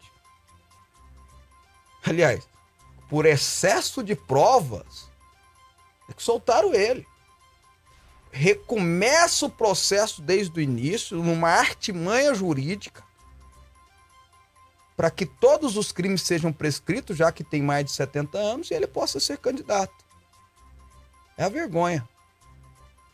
[2.06, 2.48] Aliás,
[3.14, 5.08] por excesso de provas,
[6.10, 7.06] é que soltaram ele.
[8.32, 13.04] Recomeça o processo desde o início, numa artimanha jurídica,
[14.98, 18.74] para que todos os crimes sejam prescritos, já que tem mais de 70 anos, e
[18.74, 19.94] ele possa ser candidato.
[21.38, 22.10] É a vergonha.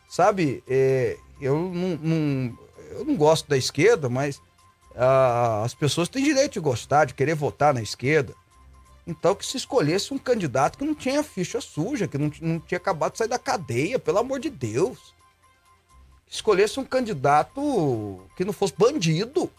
[0.08, 2.58] Sabe, é, eu, não, não-
[2.92, 4.40] eu não gosto da esquerda, mas
[4.96, 8.39] ah, as pessoas têm direito de gostar, de querer votar na esquerda.
[9.06, 12.78] Então que se escolhesse um candidato que não tinha ficha suja, que não, não tinha
[12.78, 15.14] acabado de sair da cadeia, pelo amor de Deus.
[16.26, 19.50] Que escolhesse um candidato que não fosse bandido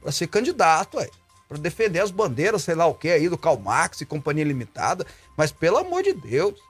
[0.00, 1.08] para ser candidato, ué.
[1.48, 5.06] Pra defender as bandeiras, sei lá o que aí, do Karl Marx e Companhia Limitada.
[5.36, 6.60] Mas pelo amor de Deus.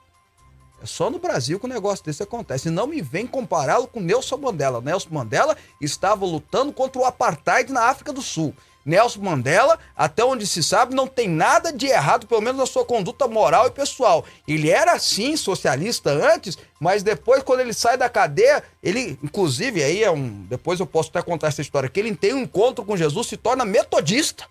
[0.81, 2.69] É só no Brasil que um negócio desse acontece.
[2.69, 4.79] E não me vem compará-lo com Nelson Mandela.
[4.79, 8.55] Nelson Mandela estava lutando contra o apartheid na África do Sul.
[8.85, 12.85] Nelson Mandela, até onde se sabe, não tem nada de errado, pelo menos na sua
[12.85, 14.25] conduta moral e pessoal.
[14.47, 20.03] Ele era sim socialista antes, mas depois, quando ele sai da cadeia, ele, inclusive, aí
[20.03, 20.45] é um.
[20.49, 23.37] Depois eu posso até contar essa história, que ele tem um encontro com Jesus, se
[23.37, 24.45] torna metodista.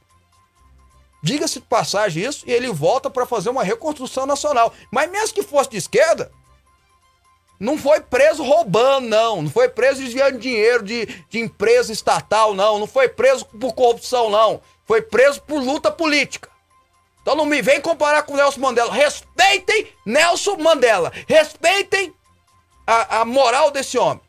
[1.22, 4.72] Diga-se de passagem isso, e ele volta para fazer uma reconstrução nacional.
[4.90, 6.30] Mas mesmo que fosse de esquerda,
[7.58, 9.42] não foi preso roubando, não.
[9.42, 12.78] Não foi preso desviando dinheiro de, de empresa estatal, não.
[12.78, 14.60] Não foi preso por corrupção, não.
[14.86, 16.48] Foi preso por luta política.
[17.20, 18.92] Então não me vem comparar com Nelson Mandela.
[18.92, 21.12] Respeitem Nelson Mandela.
[21.26, 22.14] Respeitem
[22.86, 24.22] a, a moral desse homem.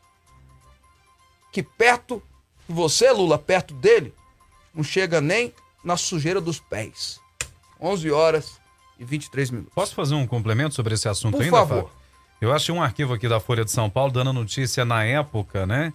[1.52, 2.22] Que perto
[2.68, 4.14] de você, Lula, perto dele,
[4.74, 7.20] não chega nem na sujeira dos pés.
[7.80, 8.60] 11 horas
[8.98, 9.74] e 23 minutos.
[9.74, 11.84] Posso fazer um complemento sobre esse assunto Por ainda, favor.
[11.84, 11.99] Fábio?
[12.42, 15.92] Eu achei um arquivo aqui da Folha de São Paulo dando notícia na época, né?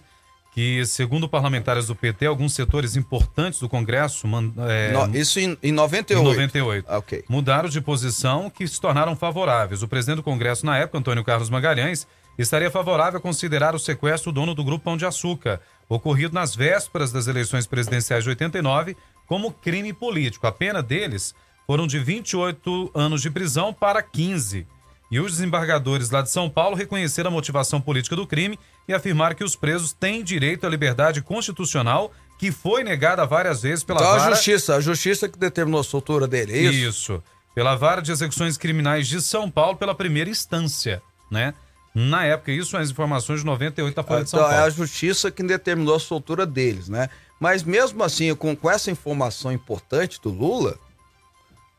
[0.53, 4.25] Que, segundo parlamentares do PT, alguns setores importantes do Congresso
[4.69, 6.23] é, No- isso em, em em 98.
[6.23, 7.25] 98 Ah, ok.
[7.27, 9.83] mudaram de posição que se tornaram favoráveis.
[9.83, 14.31] O presidente do Congresso na época, Antônio Carlos Magalhães, estaria favorável a considerar o sequestro
[14.31, 18.95] do dono do Grupo Pão de Açúcar, ocorrido nas vésperas das eleições presidenciais de 89,
[19.27, 20.47] como crime político.
[20.47, 21.35] A pena deles
[21.67, 24.65] foram de 28 anos de prisão para 15.
[25.11, 29.35] E os desembargadores lá de São Paulo reconheceram a motivação política do crime e afirmaram
[29.35, 34.11] que os presos têm direito à liberdade constitucional que foi negada várias vezes pela Então
[34.13, 34.35] a vara...
[34.35, 36.89] justiça, a justiça que determinou a soltura dele, é isso?
[36.89, 37.23] Isso.
[37.53, 41.53] Pela Vara de Execuções Criminais de São Paulo pela primeira instância, né?
[41.93, 44.57] Na época, isso são as informações de 98 da Folha de São Então, é a
[44.57, 44.71] Paulo.
[44.73, 47.09] justiça que determinou a soltura deles, né?
[47.39, 50.77] Mas mesmo assim, com, com essa informação importante do Lula,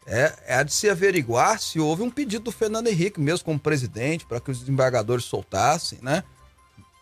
[0.07, 4.25] é, é de se averiguar se houve um pedido do Fernando Henrique, mesmo como presidente,
[4.25, 6.23] para que os desembargadores soltassem, né?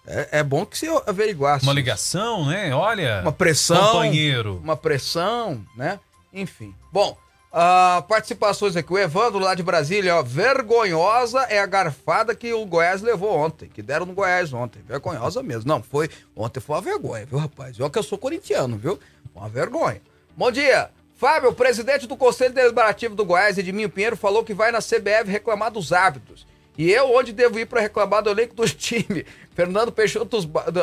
[0.07, 1.65] É, é bom que se averiguasse.
[1.65, 2.75] Uma ligação, né?
[2.75, 3.21] Olha.
[3.23, 3.93] Uma pressão.
[3.93, 4.61] Companheiro.
[4.63, 5.99] Uma pressão, né?
[6.33, 6.75] Enfim.
[6.93, 7.17] Bom,
[7.53, 8.93] ah, participações aqui.
[8.93, 10.23] O Evandro lá de Brasília, ó.
[10.23, 14.83] Vergonhosa é a garfada que o Goiás levou ontem, que deram no Goiás ontem.
[14.83, 15.69] Vergonhosa mesmo.
[15.69, 16.11] Não, foi.
[16.37, 17.79] Ontem foi uma vergonha, viu, rapaz?
[17.81, 18.99] Olha que eu sou corintiano, viu?
[19.35, 20.03] Uma vergonha.
[20.37, 20.91] Bom dia.
[21.17, 25.31] Fábio, o presidente do Conselho Deliberativo do Goiás, Edminho Pinheiro, falou que vai na CBF
[25.31, 26.45] reclamar dos árbitros
[26.77, 29.25] E eu, onde devo ir para reclamar do elenco do time?
[29.55, 30.39] Fernando Peixoto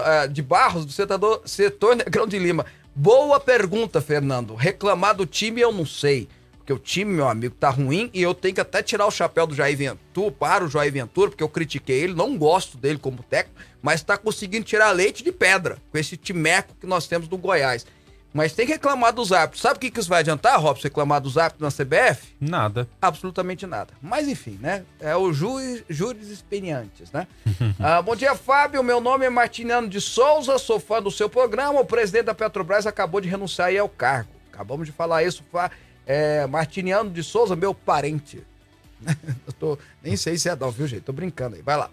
[0.05, 2.65] ah, de Barros, do setor, setor Negrão de Lima.
[2.95, 4.55] Boa pergunta, Fernando.
[4.55, 6.29] Reclamar do time eu não sei.
[6.57, 9.45] Porque o time, meu amigo, tá ruim e eu tenho que até tirar o chapéu
[9.45, 13.23] do Jair Ventura, para o Jair Ventura, porque eu critiquei ele, não gosto dele como
[13.23, 17.37] técnico, mas tá conseguindo tirar leite de pedra com esse timeco que nós temos do
[17.37, 17.85] Goiás.
[18.33, 19.61] Mas tem que reclamar dos árbitros.
[19.61, 22.35] Sabe o que, que isso vai adiantar, Robson, reclamar dos árbitros na CBF?
[22.39, 22.87] Nada.
[23.01, 23.93] Absolutamente nada.
[24.01, 24.83] Mas enfim, né?
[24.99, 27.27] É o juiz, júris experientes, né?
[27.79, 28.81] ah, bom dia, Fábio.
[28.83, 31.81] Meu nome é Martiniano de Souza, sou fã do seu programa.
[31.81, 34.29] O presidente da Petrobras acabou de renunciar aí ao cargo.
[34.51, 35.43] Acabamos de falar isso.
[36.05, 38.43] É, Martiniano de Souza, meu parente.
[39.45, 41.01] Eu tô, nem sei se é não, viu, gente?
[41.01, 41.61] Tô brincando aí.
[41.61, 41.89] Vai lá.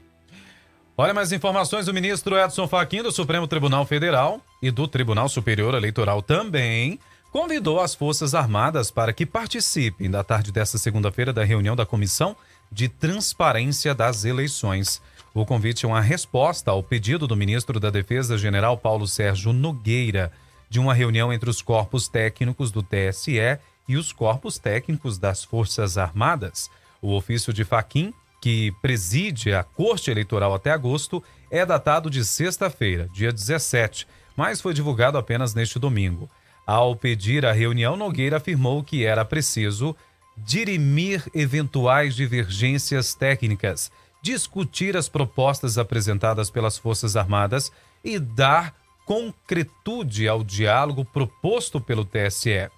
[1.01, 5.73] Olha mais informações do ministro Edson Fachin do Supremo Tribunal Federal e do Tribunal Superior
[5.75, 6.99] Eleitoral também
[7.31, 12.35] convidou as Forças Armadas para que participem da tarde desta segunda-feira da reunião da Comissão
[12.73, 15.01] de Transparência das Eleições.
[15.33, 20.33] O convite é uma resposta ao pedido do ministro da Defesa, general Paulo Sérgio Nogueira,
[20.69, 23.39] de uma reunião entre os corpos técnicos do TSE
[23.87, 26.69] e os corpos técnicos das Forças Armadas.
[27.01, 33.09] O ofício de Faquim que preside a Corte Eleitoral até agosto, é datado de sexta-feira,
[33.12, 36.29] dia 17, mas foi divulgado apenas neste domingo.
[36.66, 39.96] Ao pedir a reunião, Nogueira afirmou que era preciso
[40.37, 43.90] dirimir eventuais divergências técnicas,
[44.22, 47.72] discutir as propostas apresentadas pelas Forças Armadas
[48.05, 48.74] e dar
[49.05, 52.68] concretude ao diálogo proposto pelo TSE.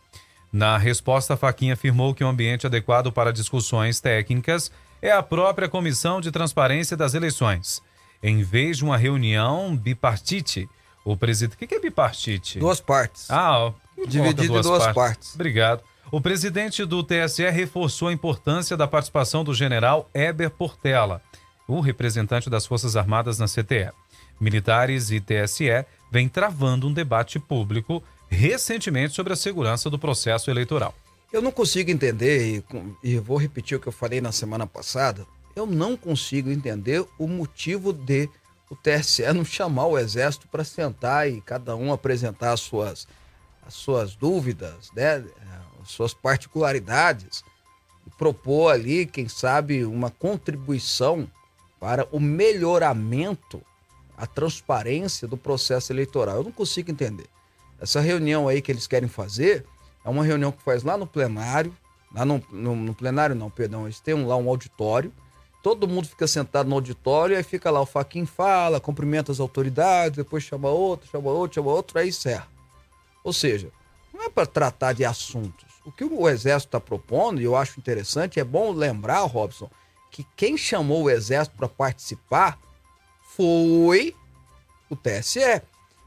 [0.53, 4.71] Na resposta, Faquinha afirmou que o um ambiente adequado para discussões técnicas
[5.03, 7.83] é a própria Comissão de Transparência das Eleições.
[8.23, 10.69] Em vez de uma reunião bipartite,
[11.05, 11.55] o presidente.
[11.55, 12.59] O que é bipartite?
[12.59, 13.31] Duas partes.
[13.31, 13.73] Ah,
[14.07, 14.95] dividido duas em duas partes?
[14.95, 15.35] partes.
[15.35, 15.83] Obrigado.
[16.13, 21.23] O presidente do TSE reforçou a importância da participação do general Eber Portela,
[21.69, 23.93] o representante das Forças Armadas na CTE.
[24.41, 30.95] Militares e TSE vêm travando um debate público recentemente sobre a segurança do processo eleitoral.
[31.33, 32.65] Eu não consigo entender,
[33.05, 37.29] e, vou repetir o que eu falei na semana passada, eu não consigo entender o
[37.29, 38.29] motivo de
[38.69, 43.07] o TSE não chamar o Exército para sentar e cada um apresentar as suas,
[43.67, 45.25] as suas dúvidas, né,
[45.83, 47.45] as suas particularidades,
[48.07, 51.31] e propor ali, quem sabe, uma contribuição
[51.79, 53.63] para o melhoramento,
[54.17, 56.37] a transparência do processo eleitoral.
[56.37, 57.27] Eu não consigo entender.
[57.81, 59.65] Essa reunião aí que eles querem fazer
[60.05, 61.75] é uma reunião que faz lá no plenário,
[62.15, 65.13] lá no, no, no plenário não, perdão, eles têm um, lá um auditório,
[65.63, 70.17] todo mundo fica sentado no auditório, aí fica lá, o Faquin fala, cumprimenta as autoridades,
[70.17, 72.49] depois chama outro, chama outro, chama outro, aí encerra.
[73.23, 73.71] Ou seja,
[74.13, 75.67] não é para tratar de assuntos.
[75.85, 79.71] O que o Exército está propondo, e eu acho interessante, é bom lembrar, Robson,
[80.11, 82.59] que quem chamou o Exército para participar
[83.37, 84.15] foi
[84.89, 85.63] o TSE.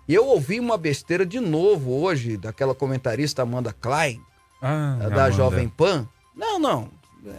[0.07, 4.21] E eu ouvi uma besteira de novo hoje daquela comentarista Amanda Klein,
[4.61, 5.31] ah, da Amanda.
[5.31, 6.07] Jovem Pan.
[6.35, 6.89] Não, não.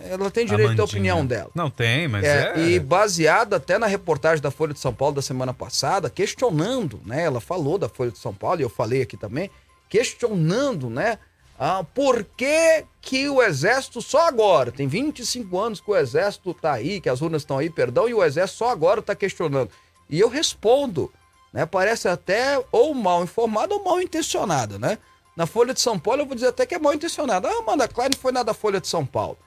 [0.08, 0.82] Ela tem direito Amandinha.
[0.82, 1.50] à opinião dela.
[1.54, 5.16] Não tem, mas é, é, E baseada até na reportagem da Folha de São Paulo
[5.16, 7.24] da semana passada, questionando, né?
[7.24, 9.50] Ela falou da Folha de São Paulo, e eu falei aqui também,
[9.90, 11.18] questionando, né?
[11.58, 16.72] Ah, por que, que o Exército só agora, tem 25 anos que o Exército está
[16.72, 19.70] aí, que as urnas estão aí, perdão, e o Exército só agora está questionando.
[20.08, 21.12] E eu respondo,
[21.54, 21.64] né?
[21.64, 24.98] Parece até ou mal informada ou mal intencionada, né?
[25.36, 27.48] Na Folha de São Paulo eu vou dizer até que é mal intencionada.
[27.48, 29.38] Ah, Amanda Klein foi na da Folha de São Paulo.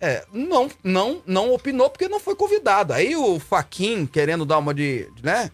[0.00, 2.92] É, não, não, não opinou porque não foi convidado.
[2.92, 5.52] Aí o Faquin querendo dar uma de né,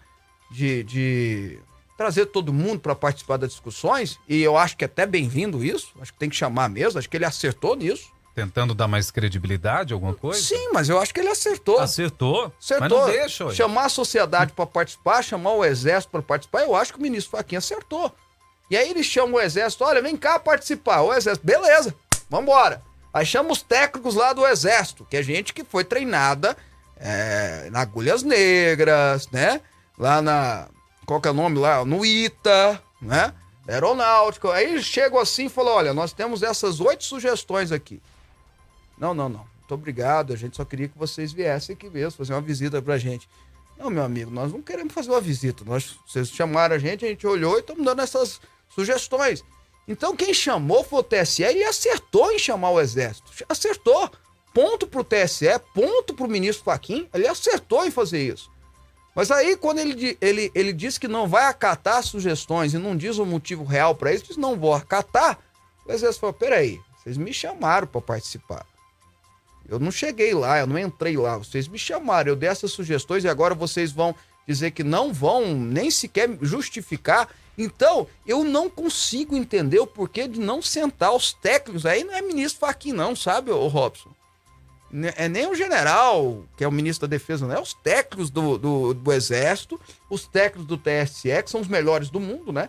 [0.51, 1.59] de, de
[1.99, 5.93] trazer todo mundo para participar das discussões, e eu acho que é até bem-vindo isso,
[6.01, 8.11] acho que tem que chamar mesmo, acho que ele acertou nisso.
[8.35, 10.41] Tentando dar mais credibilidade, alguma coisa?
[10.41, 11.79] Sim, mas eu acho que ele acertou.
[11.79, 12.53] Acertou?
[12.61, 12.81] Acertou.
[12.81, 13.51] Mas não deixa.
[13.55, 17.31] Chamar a sociedade para participar, chamar o exército para participar, eu acho que o ministro
[17.31, 18.13] Faquinha acertou.
[18.69, 21.03] E aí ele chama o exército, olha, vem cá participar.
[21.03, 21.95] O exército, beleza,
[22.29, 22.83] vambora.
[23.13, 26.57] Aí chama os técnicos lá do exército, que é gente que foi treinada
[26.97, 29.61] é, na Agulhas Negras, né?
[29.97, 30.67] Lá na.
[31.07, 31.85] Qual que é o nome lá?
[31.85, 33.33] No ITA, né?
[33.69, 34.51] Aeronáutico.
[34.51, 38.03] Aí chegam assim e falam: olha, nós temos essas oito sugestões aqui.
[39.05, 39.47] Não, não, não.
[39.59, 40.33] Muito obrigado.
[40.33, 43.29] A gente só queria que vocês viessem aqui mesmo, fazer uma visita pra gente.
[43.79, 45.63] Não, meu amigo, nós não queremos fazer uma visita.
[45.63, 49.45] Nós, vocês chamaram a gente, a gente olhou e estamos dando essas sugestões.
[49.87, 53.31] Então, quem chamou foi o TSE e acertou em chamar o Exército.
[53.47, 54.11] Acertou.
[54.55, 57.07] Ponto pro TSE, ponto pro ministro Faquim.
[57.13, 58.51] Ele acertou em fazer isso.
[59.15, 63.19] Mas aí, quando ele, ele, ele diz que não vai acatar sugestões e não diz
[63.19, 65.39] o motivo real para isso, diz não vou acatar,
[65.85, 68.65] o Exército falou: peraí, vocês me chamaram para participar.
[69.69, 71.39] Eu não cheguei lá, eu não entrei lá.
[71.39, 74.15] Vocês me chamaram, eu dei essas sugestões e agora vocês vão
[74.47, 77.29] dizer que não vão nem sequer justificar.
[77.57, 81.87] Então, eu não consigo entender o porquê de não sentar os técnicos.
[81.87, 84.11] Aí não é ministro Faquin, não, sabe, o Robson?
[84.91, 88.29] Ne- É nem o general, que é o ministro da Defesa, não é os técnicos
[88.29, 92.69] do, do, do Exército, os técnicos do TSE, que são os melhores do mundo, né?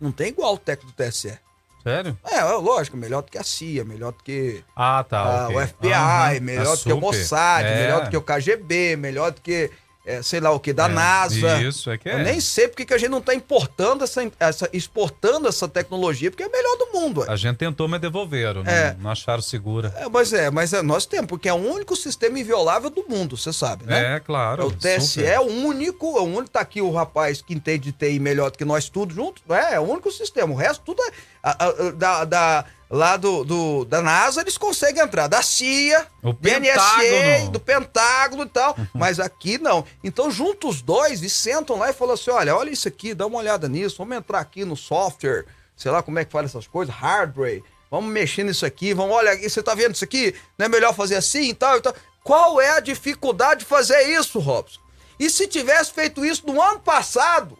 [0.00, 1.38] Não tem igual o técnico do TSE.
[1.82, 2.18] Sério?
[2.30, 5.18] É, lógico, melhor do que a CIA, melhor do que Ah, tá.
[5.20, 5.56] ah, ok.
[5.56, 7.00] o FBI, melhor a do que o.
[7.00, 7.74] Mossad, É.
[7.82, 9.70] melhor do que o KGB, melhor do que,
[10.04, 11.60] é, sei lá o que, da É, NASA.
[11.62, 12.14] Isso, é que é.
[12.14, 16.30] Eu nem sei porque que a gente não está importando essa, essa, exportando essa tecnologia,
[16.30, 17.20] porque é a melhor do mundo.
[17.20, 17.26] ué.
[17.28, 18.62] A gente tentou, mas devolveram.
[18.64, 18.96] Não, É.
[18.98, 19.92] não acharam segura.
[19.96, 23.36] É, mas é, mas é, nós temos, porque é o único sistema inviolável do mundo,
[23.36, 24.16] você sabe, né?
[24.16, 24.66] É, claro.
[24.66, 27.92] o TSE é o único, é o único, tá aqui o rapaz que entende de
[27.92, 31.02] TI melhor do que nós tudo juntos, é, é o único sistema, o resto tudo
[31.02, 31.10] é,
[31.42, 36.32] a- a- da, da- lá do, do- da NASA eles conseguem entrar, da CIA, O
[36.32, 37.50] do NSA, Pentágono.
[37.52, 39.84] do Pentágono e tal, mas aqui não.
[40.02, 43.26] Então junta os dois e sentam lá e falam assim, olha, olha isso aqui, dá
[43.26, 46.66] uma olhada nisso, vamos entrar aqui no software, sei lá como é que fala essas
[46.66, 50.34] coisas, hardware, vamos mexer nisso aqui, vamos, olha, você tá vendo isso aqui?
[50.58, 51.94] Não é melhor fazer assim e tal e tal.
[52.24, 54.80] Qual é a dificuldade de fazer isso, Robson?
[55.18, 57.56] E se tivesse feito isso no ano passado,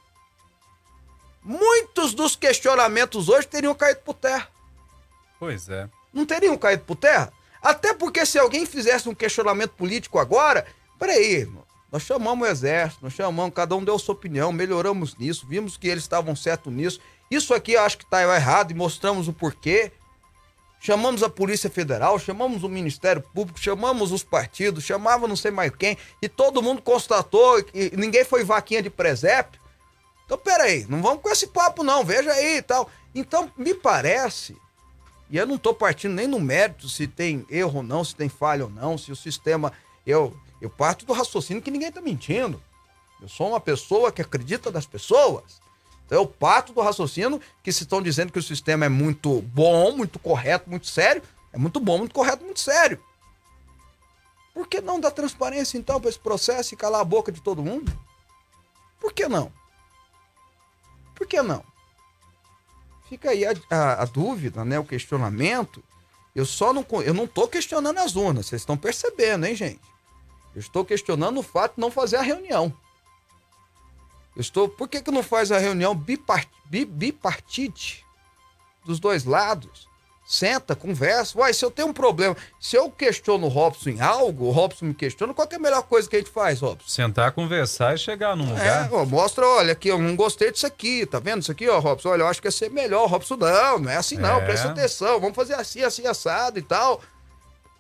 [1.42, 4.48] muitos dos questionamentos hoje teriam caído por terra.
[5.40, 5.88] Pois é.
[6.12, 7.32] Não teriam caído por terra?
[7.62, 10.66] Até porque se alguém fizesse um questionamento político agora,
[10.98, 15.46] peraí, irmão, nós chamamos o exército, nós chamamos, cada um deu sua opinião, melhoramos nisso,
[15.48, 17.00] vimos que eles estavam certos nisso.
[17.30, 19.90] Isso aqui eu acho que está errado e mostramos o porquê.
[20.78, 25.74] Chamamos a Polícia Federal, chamamos o Ministério Público, chamamos os partidos, chamava não sei mais
[25.74, 29.60] quem, e todo mundo constatou que ninguém foi vaquinha de presépio.
[30.24, 32.88] Então, peraí, não vamos com esse papo, não, veja aí e tal.
[33.14, 34.56] Então, me parece,
[35.30, 38.28] e eu não estou partindo nem no mérito se tem erro ou não, se tem
[38.28, 39.72] falha ou não, se o sistema.
[40.04, 42.60] Eu, eu parto do raciocínio que ninguém está mentindo.
[43.22, 45.60] Eu sou uma pessoa que acredita das pessoas.
[46.04, 49.92] Então eu parto do raciocínio que se estão dizendo que o sistema é muito bom,
[49.92, 53.00] muito correto, muito sério, é muito bom, muito correto, muito sério.
[54.52, 57.62] Por que não dar transparência então para esse processo e calar a boca de todo
[57.62, 57.96] mundo?
[58.98, 59.52] Por que não?
[61.14, 61.64] Por que não?
[63.10, 64.78] Fica aí a, a- a dúvida, né?
[64.78, 65.84] O questionamento.
[66.34, 69.80] Eu só não, eu não tô questionando as urnas, vocês estão percebendo, hein, gente?
[70.54, 72.72] Eu estou questionando o fato de não fazer a reunião.
[74.36, 74.68] Eu estou.
[74.68, 78.06] Por que, que não faz a reunião bipart, bi, bipartite
[78.84, 79.88] dos dois lados?
[80.32, 81.36] Senta, conversa.
[81.36, 84.84] Uai, se eu tenho um problema, se eu questiono o Robson em algo, o Robson
[84.86, 86.88] me questiona, qual que é a melhor coisa que a gente faz, Robson?
[86.88, 88.92] Sentar, conversar e chegar num É, lugar.
[88.92, 92.10] ó, mostra, olha aqui, eu não gostei disso aqui, tá vendo isso aqui, ó, Robson?
[92.10, 94.44] Olha, eu acho que ia ser melhor, Robson, não, não é assim não, É.
[94.44, 97.00] presta atenção, vamos fazer assim, assim, assado e tal.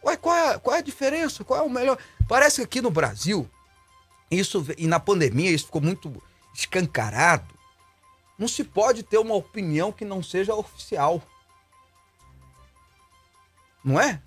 [0.04, 1.44] Ué, qual é, qual é a diferença?
[1.44, 1.98] Qual é o melhor?
[2.28, 3.48] Parece que aqui no Brasil,
[4.28, 6.12] isso, e na pandemia, isso ficou muito
[6.52, 7.54] escancarado,
[8.36, 11.22] não se pode ter uma opinião que não seja oficial.
[13.84, 14.20] Não é?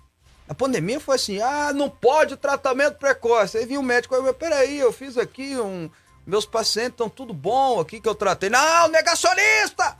[0.48, 3.56] A pandemia foi assim, ah, não pode tratamento precoce.
[3.56, 5.88] Aí vinha o médico, aí, peraí, eu fiz aqui, um,
[6.26, 8.50] meus pacientes estão tudo bom aqui que eu tratei.
[8.50, 9.96] Não, negacionista!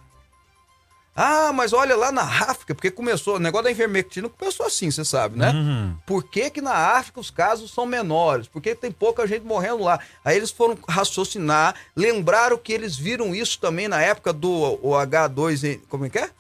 [1.17, 5.05] Ah, mas olha lá na África, porque começou, o negócio da ivermectina começou assim, você
[5.05, 5.51] sabe, né?
[5.53, 5.97] Uhum.
[6.05, 8.49] Por que, que na África os casos são menores?
[8.49, 10.01] Por que tem pouca gente morrendo lá?
[10.25, 14.51] Aí eles foram raciocinar, lembraram que eles viram isso também na época do
[14.83, 16.31] o H2, como é que é?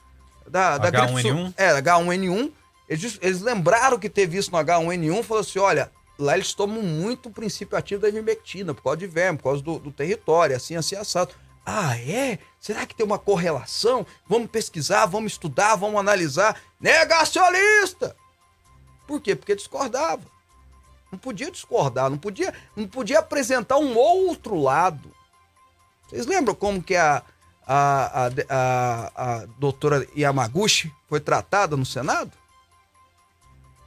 [0.48, 1.54] Da, da gripe su- H1N1?
[1.56, 2.52] É, H1N1.
[2.88, 7.28] Eles, eles lembraram que teve isso no H1N1 falou assim: olha, lá eles tomam muito
[7.28, 10.76] o princípio ativo da ivermectina, por causa de verme, por causa do, do território, assim,
[10.76, 11.34] assim, assado.
[11.66, 12.38] Ah, é?
[12.60, 14.06] Será que tem uma correlação?
[14.28, 16.60] Vamos pesquisar, vamos estudar, vamos analisar.
[16.78, 18.14] Negacionista!
[19.06, 19.34] Por quê?
[19.34, 20.22] Porque discordava.
[21.10, 25.10] Não podia discordar, não podia, não podia apresentar um outro lado.
[26.06, 27.22] Vocês lembram como que a,
[27.66, 32.32] a, a, a, a doutora Yamaguchi foi tratada no Senado?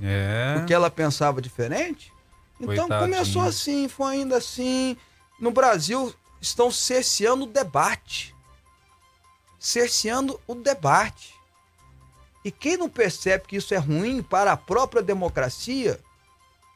[0.02, 0.56] É.
[0.58, 2.14] Porque ela pensava diferente?
[2.60, 3.00] Então Coitadinha.
[3.00, 4.98] começou assim, foi ainda assim.
[5.40, 8.36] No Brasil estão cerceando o debate.
[9.60, 11.36] Cerceando o debate.
[12.44, 16.00] E quem não percebe que isso é ruim para a própria democracia,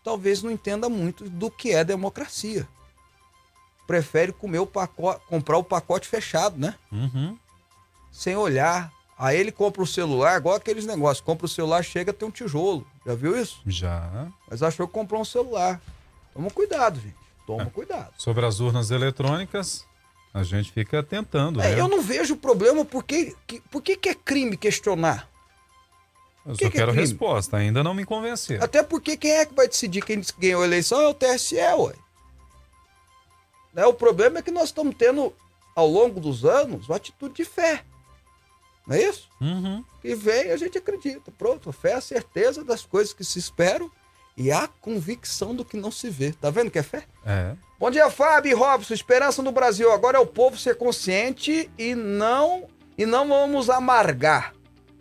[0.03, 2.67] talvez não entenda muito do que é democracia.
[3.87, 6.75] Prefere comer o pacote, comprar o pacote fechado, né?
[6.91, 7.37] Uhum.
[8.11, 8.91] Sem olhar.
[9.23, 11.23] Aí ele compra o celular, igual aqueles negócios.
[11.23, 12.87] Compra o celular, chega, tem um tijolo.
[13.05, 13.61] Já viu isso?
[13.67, 14.27] Já.
[14.49, 15.79] Mas achou que comprou um celular.
[16.33, 17.13] Toma cuidado, gente.
[17.45, 18.11] Toma cuidado.
[18.17, 19.85] Sobre as urnas eletrônicas,
[20.33, 21.79] a gente fica tentando, É, né?
[21.79, 25.29] eu não vejo problema porque que, por que, que é crime questionar.
[26.43, 27.07] Eu Que só que é quero crime?
[27.07, 28.63] resposta, ainda não me convenceram.
[28.65, 31.93] Até porque quem é que vai decidir quem ganhou a eleição é o TSE, ué.
[33.71, 33.85] Né?
[33.85, 35.31] O problema é que nós estamos tendo,
[35.75, 37.83] ao longo dos anos, uma atitude de fé.
[38.87, 39.29] Não é isso?
[39.39, 39.83] Uhum.
[40.01, 41.31] Que vem, a gente acredita.
[41.31, 43.89] Pronto, fé é a certeza das coisas que se esperam
[44.35, 46.31] e a convicção do que não se vê.
[46.31, 47.03] Tá vendo que é fé?
[47.25, 47.55] É.
[47.79, 48.93] Bom dia, Fábio e Robson.
[48.93, 49.91] Esperança no Brasil.
[49.91, 52.67] Agora é o povo ser consciente e não
[52.97, 54.53] e não vamos amargar.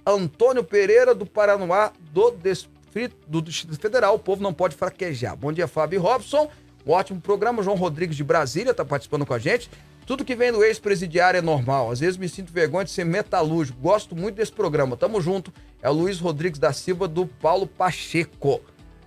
[0.06, 4.14] Antônio Pereira do Paranoá do Distrito, do Distrito Federal.
[4.14, 5.36] O povo não pode fraquejar.
[5.36, 6.50] Bom dia, Fábio e Robson.
[6.86, 7.62] Um ótimo programa.
[7.62, 9.70] João Rodrigues de Brasília está participando com a gente.
[10.06, 11.90] Tudo que vem do ex-presidiário é normal.
[11.90, 13.78] Às vezes me sinto vergonha de ser metalúrgico.
[13.80, 14.96] Gosto muito desse programa.
[14.96, 15.52] Tamo junto.
[15.80, 18.60] É o Luiz Rodrigues da Silva do Paulo Pacheco.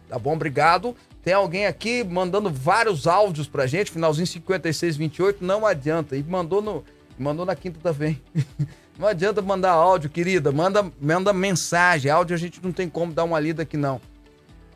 [0.08, 0.34] Tá bom?
[0.34, 0.96] Obrigado.
[1.24, 6.18] Tem alguém aqui mandando vários áudios pra gente, finalzinho 5628, não adianta.
[6.18, 6.84] E mandou no
[7.18, 8.22] mandou na quinta também.
[8.98, 12.12] Não adianta mandar áudio, querida, manda manda mensagem.
[12.12, 14.00] Áudio a gente não tem como dar uma lida aqui não.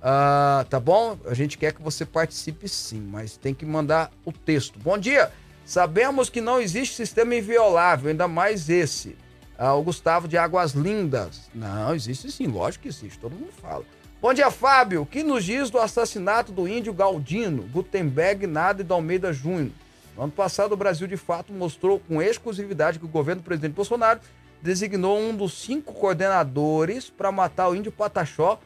[0.01, 1.15] Ah, tá bom?
[1.27, 4.79] A gente quer que você participe sim, mas tem que mandar o texto.
[4.79, 5.31] Bom dia.
[5.67, 9.17] Sabemos que não existe sistema inviolável, ainda mais esse.
[9.57, 11.49] Ah, o Gustavo de Águas Lindas.
[11.53, 13.83] Não, existe sim, lógico que existe, todo mundo fala.
[14.21, 15.01] Bom dia, Fábio.
[15.01, 19.73] O que nos diz do assassinato do índio Galdino, Gutenberg Nada e do Almeida Júnior?
[20.15, 23.73] No ano passado, o Brasil de fato mostrou com exclusividade que o governo do presidente
[23.73, 24.21] Bolsonaro
[24.61, 28.57] designou um dos cinco coordenadores para matar o índio Pataxó.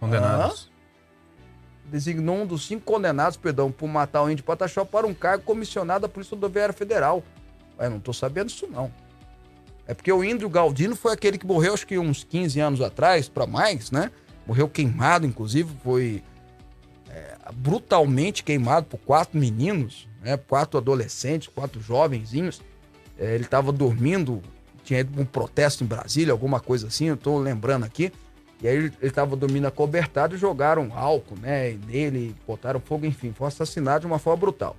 [0.00, 0.71] Condenados.
[1.92, 6.00] Designou um dos cinco condenados, perdão, por matar o índio Pataxó para um cargo comissionado
[6.00, 7.22] da Polícia Rodoviária Federal.
[7.78, 8.90] Eu não tô sabendo disso, não.
[9.86, 13.28] É porque o índio Galdino foi aquele que morreu, acho que uns 15 anos atrás,
[13.28, 14.10] para mais, né?
[14.46, 16.22] Morreu queimado, inclusive, foi
[17.10, 20.38] é, brutalmente queimado por quatro meninos, né?
[20.38, 22.62] Quatro adolescentes, quatro jovenzinhos.
[23.18, 24.40] É, ele estava dormindo,
[24.82, 28.10] tinha ido para um protesto em Brasília, alguma coisa assim, eu tô lembrando aqui.
[28.62, 31.76] E aí ele estava dormindo acobertado e jogaram álcool, né?
[31.88, 34.76] Nele, botaram fogo, enfim, foi assassinado de uma forma brutal.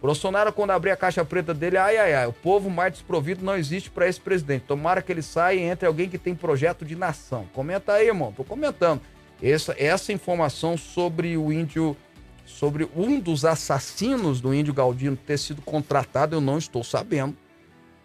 [0.00, 3.56] Bolsonaro, quando abrir a caixa preta dele, ai, ai, ai, o povo mais desprovido não
[3.56, 4.66] existe para esse presidente.
[4.68, 7.48] Tomara que ele saia e entre alguém que tem projeto de nação.
[7.52, 9.00] Comenta aí, irmão, tô comentando.
[9.42, 11.96] Essa, essa informação sobre o índio,
[12.44, 17.36] sobre um dos assassinos do índio Galdino ter sido contratado, eu não estou sabendo.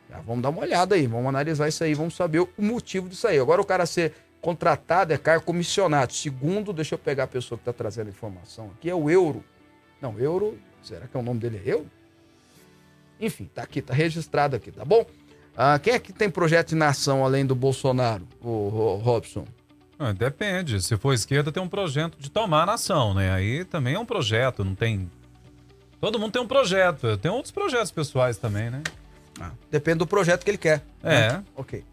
[0.09, 3.27] Já vamos dar uma olhada aí, vamos analisar isso aí, vamos saber o motivo disso
[3.27, 3.37] aí.
[3.37, 6.13] Agora o cara ser contratado é cargo comissionado.
[6.13, 9.43] Segundo, deixa eu pegar a pessoa que está trazendo a informação aqui, é o Euro.
[10.01, 11.89] Não, Euro, será que é o nome dele é Euro?
[13.19, 15.05] Enfim, tá aqui, tá registrado aqui, tá bom?
[15.55, 19.45] Ah, quem é que tem projeto de nação além do Bolsonaro, o, Robson?
[19.99, 20.81] Ah, depende.
[20.81, 23.31] Se for esquerda, tem um projeto de tomar a nação, né?
[23.31, 25.11] Aí também é um projeto, não tem.
[25.99, 27.15] Todo mundo tem um projeto.
[27.17, 28.81] Tem outros projetos pessoais também, né?
[29.69, 30.81] Depende do projeto que ele quer.
[31.03, 31.33] É.
[31.33, 31.43] né?
[31.55, 31.83] Ok.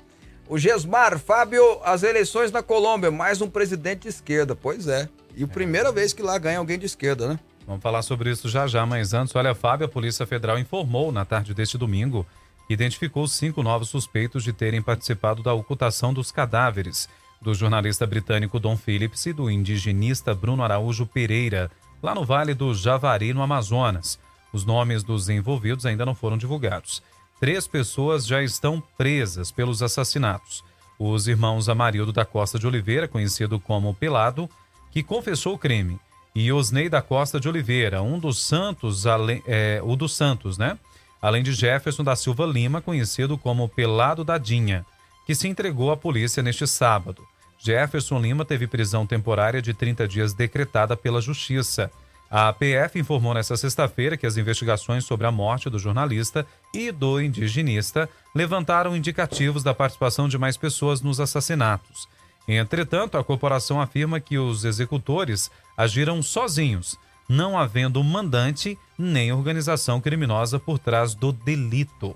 [0.48, 4.56] O Gesmar, Fábio, as eleições na Colômbia, mais um presidente de esquerda.
[4.56, 5.06] Pois é.
[5.36, 7.38] E a primeira vez que lá ganha alguém de esquerda, né?
[7.66, 11.26] Vamos falar sobre isso já já, mas antes, olha, Fábio, a Polícia Federal informou na
[11.26, 12.26] tarde deste domingo
[12.66, 17.10] que identificou cinco novos suspeitos de terem participado da ocultação dos cadáveres
[17.42, 21.70] do jornalista britânico Don Phillips e do indigenista Bruno Araújo Pereira,
[22.02, 24.18] lá no Vale do Javari, no Amazonas.
[24.50, 27.02] Os nomes dos envolvidos ainda não foram divulgados.
[27.40, 30.64] Três pessoas já estão presas pelos assassinatos.
[30.98, 34.50] Os irmãos Amarildo da Costa de Oliveira, conhecido como Pelado,
[34.90, 36.00] que confessou o crime,
[36.34, 40.76] e Osnei da Costa de Oliveira, um dos Santos, além- é, o dos Santos, né?
[41.22, 44.84] Além de Jefferson da Silva Lima, conhecido como Pelado Dadinha,
[45.26, 47.22] que se entregou à polícia neste sábado.
[47.58, 51.90] Jefferson Lima teve prisão temporária de 30 dias decretada pela Justiça.
[52.30, 57.20] A APF informou nesta sexta-feira que as investigações sobre a morte do jornalista e do
[57.20, 62.06] indigenista levantaram indicativos da participação de mais pessoas nos assassinatos.
[62.46, 66.98] Entretanto, a corporação afirma que os executores agiram sozinhos,
[67.28, 72.14] não havendo mandante nem organização criminosa por trás do delito.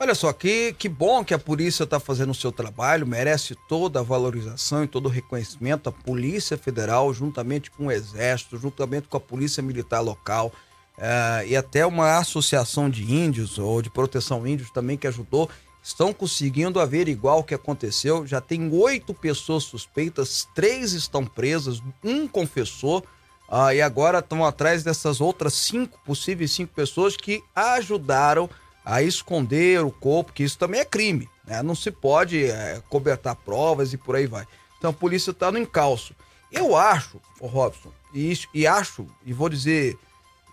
[0.00, 3.98] Olha só, que, que bom que a polícia está fazendo o seu trabalho, merece toda
[3.98, 5.88] a valorização e todo o reconhecimento.
[5.88, 10.52] A Polícia Federal, juntamente com o Exército, juntamente com a Polícia Militar local
[10.96, 15.50] eh, e até uma associação de índios ou de proteção índios também que ajudou,
[15.82, 18.24] estão conseguindo averiguar o que aconteceu.
[18.24, 23.04] Já tem oito pessoas suspeitas, três estão presas, um confessou.
[23.48, 28.48] ah, e agora estão atrás dessas outras cinco, possíveis cinco pessoas que ajudaram
[28.90, 31.28] a esconder o corpo, que isso também é crime.
[31.46, 31.62] Né?
[31.62, 34.46] Não se pode é, cobertar provas e por aí vai.
[34.78, 36.14] Então a polícia está no encalço.
[36.50, 39.98] Eu acho, ô Robson, e, e acho, e vou dizer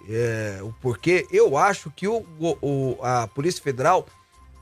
[0.09, 2.25] é, o porquê, eu acho que o,
[2.61, 4.05] o- a Polícia Federal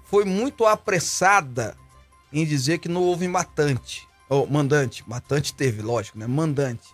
[0.06, 1.76] foi muito apressada
[2.32, 4.08] em dizer que não houve matante.
[4.30, 6.28] Ou mandante, matante teve, lógico, né?
[6.28, 6.88] Mandante.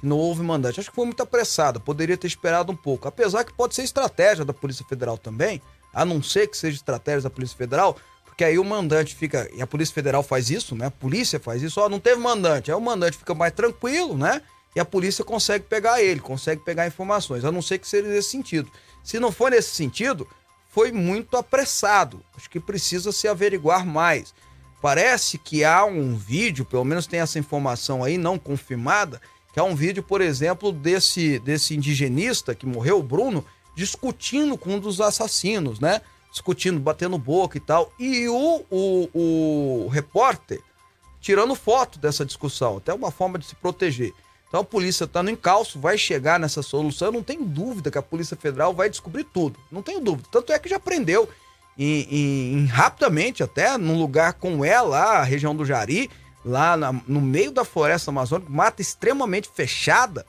[0.00, 0.80] Que não houve mandante.
[0.80, 3.08] Acho que foi muito apressado, poderia ter esperado um pouco.
[3.08, 5.62] Apesar que pode ser estratégia da Polícia Federal também,
[5.96, 9.48] a não ser que seja estratégia da Polícia Federal, porque aí o mandante fica.
[9.54, 10.86] E a Polícia Federal faz isso, né?
[10.86, 12.70] A polícia faz isso, ó, não teve mandante.
[12.70, 14.42] Aí o mandante fica mais tranquilo, né?
[14.74, 18.28] E a polícia consegue pegar ele, consegue pegar informações, a não ser que seja nesse
[18.28, 18.70] sentido.
[19.02, 20.28] Se não for nesse sentido,
[20.68, 22.22] foi muito apressado.
[22.36, 24.34] Acho que precisa se averiguar mais.
[24.82, 29.18] Parece que há um vídeo, pelo menos tem essa informação aí não confirmada,
[29.54, 33.42] que há um vídeo, por exemplo, desse, desse indigenista que morreu, o Bruno,
[33.76, 36.00] discutindo com um dos assassinos, né?
[36.32, 37.92] Discutindo, batendo boca e tal.
[37.98, 40.60] E o, o, o repórter
[41.20, 44.12] tirando foto dessa discussão, até uma forma de se proteger.
[44.48, 47.08] Então a polícia está no encalço, vai chegar nessa solução.
[47.08, 49.58] Eu não tenho dúvida que a Polícia Federal vai descobrir tudo.
[49.72, 50.28] Não tenho dúvida.
[50.30, 51.28] Tanto é que já prendeu
[52.68, 56.10] rapidamente, até num lugar como é lá, a região do Jari,
[56.44, 60.24] lá na- no meio da floresta amazônica, mata extremamente fechada.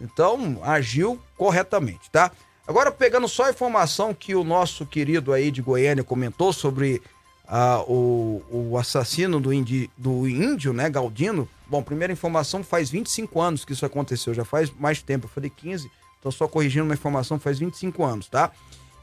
[0.00, 2.32] Então agiu corretamente, tá?
[2.70, 7.02] Agora pegando só a informação que o nosso querido aí de Goiânia comentou sobre
[7.48, 11.48] ah, o, o assassino do, indi, do índio, né, Galdino.
[11.66, 15.50] Bom, primeira informação, faz 25 anos que isso aconteceu, já faz mais tempo, eu falei
[15.50, 15.90] 15,
[16.22, 18.52] tô só corrigindo uma informação, faz 25 anos, tá?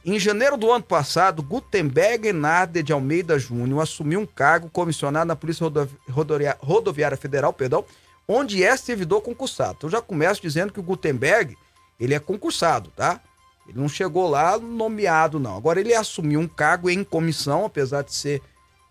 [0.06, 5.36] Em janeiro do ano passado, Gutenberg Nader de Almeida Júnior assumiu um cargo comissionado na
[5.36, 7.84] Polícia Rodovi- Rodoria- Rodoviária Federal, perdão,
[8.26, 9.74] onde é servidor concursado.
[9.80, 11.58] Então já começo dizendo que o Gutenberg,
[12.00, 13.20] ele é concursado, tá?
[13.68, 15.58] Ele não chegou lá nomeado, não.
[15.58, 18.42] Agora ele assumiu um cargo em comissão, apesar de ser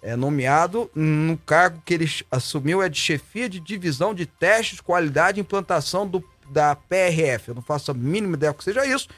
[0.03, 5.39] é, nomeado, no cargo que ele assumiu é de chefia de divisão de testes, qualidade
[5.39, 7.49] e implantação do, da PRF.
[7.49, 9.09] Eu não faço a mínima ideia que seja isso,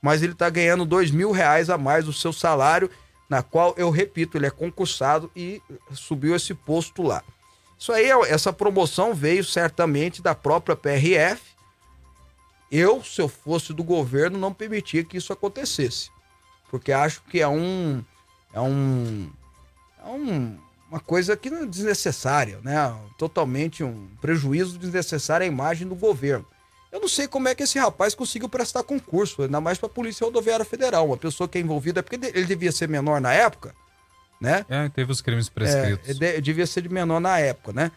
[0.00, 2.90] mas ele está ganhando dois mil reais a mais do seu salário,
[3.28, 7.22] na qual, eu repito, ele é concursado e subiu esse posto lá.
[7.78, 11.51] Isso aí, essa promoção veio certamente da própria PRF,
[12.72, 16.10] eu, se eu fosse do governo, não permitia que isso acontecesse.
[16.70, 18.02] Porque acho que é um.
[18.54, 19.30] É um.
[20.04, 20.58] É um,
[20.90, 22.74] uma coisa que não é desnecessária, né?
[23.18, 26.46] Totalmente um prejuízo desnecessário à imagem do governo.
[26.90, 29.92] Eu não sei como é que esse rapaz conseguiu prestar concurso, ainda mais para a
[29.92, 31.06] Polícia Rodoviária Federal.
[31.06, 33.74] Uma pessoa que é envolvida, é porque ele devia ser menor na época,
[34.40, 34.66] né?
[34.68, 36.18] É, teve os crimes É, prescritos.
[36.18, 37.90] de- devia ser de menor na época, né?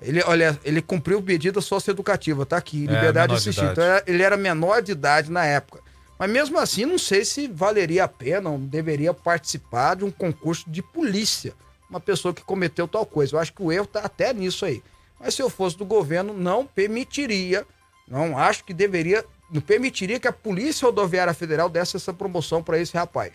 [0.00, 3.64] Ele, olha, ele cumpriu medida socioeducativa, tá aqui, É, liberdade de assistir.
[3.64, 5.82] Então ele era menor de idade na época.
[6.18, 10.68] Mas mesmo assim, não sei se valeria a pena, ou deveria participar de um concurso
[10.68, 11.54] de polícia.
[11.88, 13.34] Uma pessoa que cometeu tal coisa.
[13.34, 14.82] Eu acho que o erro tá até nisso aí.
[15.18, 17.66] Mas se eu fosse do governo, não permitiria,
[18.06, 22.78] não acho que deveria, não permitiria que a Polícia Rodoviária Federal desse essa promoção para
[22.78, 23.32] esse rapaz.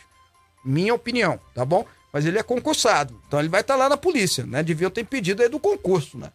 [0.63, 1.85] Minha opinião, tá bom?
[2.11, 4.61] Mas ele é concursado, então ele vai estar lá na polícia, né?
[4.61, 6.31] Devia ter pedido aí do concurso, né?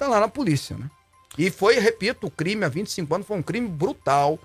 [0.00, 0.90] Estar lá na polícia, né?
[1.36, 4.38] E foi, repito, o crime há 25 anos foi um crime brutal,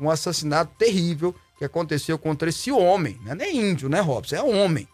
[0.00, 3.34] um assassinato terrível que aconteceu contra esse homem, né?
[3.34, 4.36] Não é índio, né, Robson?
[4.36, 4.88] É homem,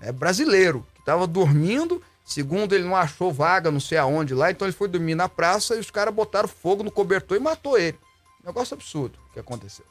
[0.00, 4.64] é brasileiro, que estava dormindo, segundo ele não achou vaga, não sei aonde lá, então
[4.64, 7.98] ele foi dormir na praça e os caras botaram fogo no cobertor e matou ele.
[8.44, 9.84] Negócio absurdo que aconteceu.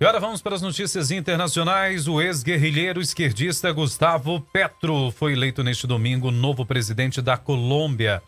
[0.00, 2.08] E agora vamos para as notícias internacionais.
[2.08, 8.22] O ex-guerrilheiro esquerdista Gustavo Petro foi eleito neste domingo novo presidente da Colômbia.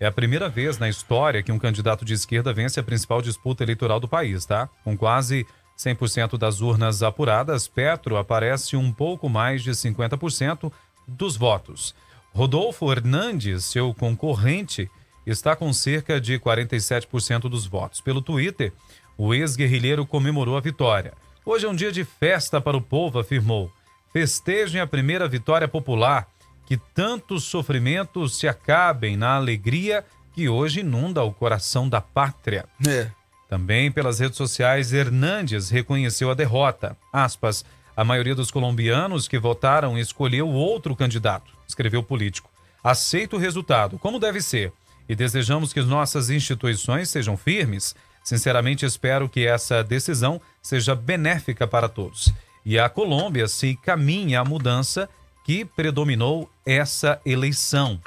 [0.00, 3.62] É a primeira vez na história que um candidato de esquerda vence a principal disputa
[3.62, 4.66] eleitoral do país, tá?
[4.82, 5.46] Com quase
[5.78, 10.72] 100% das urnas apuradas, Petro aparece um pouco mais de 50%
[11.06, 11.94] dos votos.
[12.32, 14.90] Rodolfo Hernandes, seu concorrente,
[15.26, 18.00] está com cerca de 47% dos votos.
[18.00, 18.72] Pelo Twitter,
[19.18, 21.12] o ex-guerrilheiro comemorou a vitória.
[21.44, 23.70] Hoje é um dia de festa para o povo, afirmou.
[24.14, 26.26] Festejem a primeira vitória popular,
[26.70, 32.64] que tantos sofrimentos se acabem na alegria que hoje inunda o coração da pátria.
[32.86, 33.10] É.
[33.48, 36.96] Também pelas redes sociais, Hernandes reconheceu a derrota.
[37.12, 37.64] Aspas,
[37.96, 42.48] a maioria dos colombianos que votaram escolheu outro candidato, escreveu o político.
[42.84, 44.72] Aceito o resultado, como deve ser,
[45.08, 47.96] e desejamos que nossas instituições sejam firmes.
[48.22, 52.32] Sinceramente, espero que essa decisão seja benéfica para todos.
[52.64, 55.08] E a Colômbia se caminha à mudança
[55.50, 58.00] que predominou essa eleição.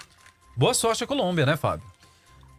[0.55, 1.85] Boa sorte à Colômbia, né, Fábio?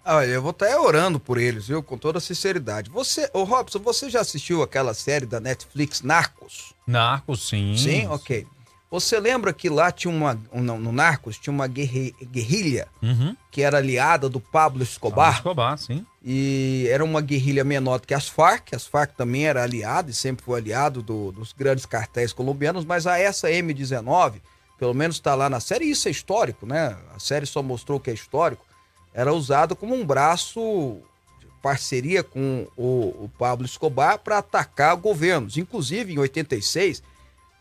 [0.05, 1.83] Olha, eu vou estar orando por eles, viu?
[1.83, 2.91] Com toda sinceridade.
[2.91, 6.75] Você, ô Robson, você já assistiu aquela série da Netflix Narcos?
[6.87, 7.75] Narcos, sim.
[7.79, 8.47] Sim, ok.
[8.91, 10.39] Você lembra que lá tinha uma.
[10.53, 13.35] um, no Narcos tinha uma guerri- guerrilha Uhum.
[13.51, 15.37] que era aliada do Pablo Escobar?
[15.37, 16.05] Escobar, sim.
[16.23, 18.75] E era uma guerrilha menor do que as Farc.
[18.75, 23.07] As Farc também era aliada e sempre foi aliado do- dos grandes cartéis colombianos, mas
[23.07, 24.43] a essa M19,
[24.85, 26.95] pelo menos está lá na série, isso é histórico, né?
[27.17, 28.67] A série só mostrou que é histórico.
[29.15, 31.01] era usado como um braço
[31.41, 35.57] de parceria com o, o Pablo Escobar para atacar governos.
[35.57, 37.03] Inclusive, em 86,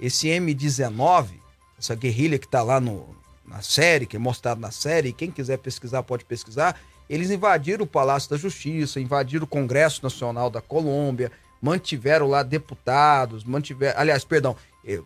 [0.01, 1.29] esse M19,
[1.79, 3.15] essa guerrilha que está lá no,
[3.47, 6.77] na série, que é mostrado na série, quem quiser pesquisar pode pesquisar,
[7.09, 13.45] eles invadiram o Palácio da Justiça, invadiram o Congresso Nacional da Colômbia, mantiveram lá deputados,
[13.45, 13.97] mantiveram.
[13.97, 14.57] Aliás, perdão,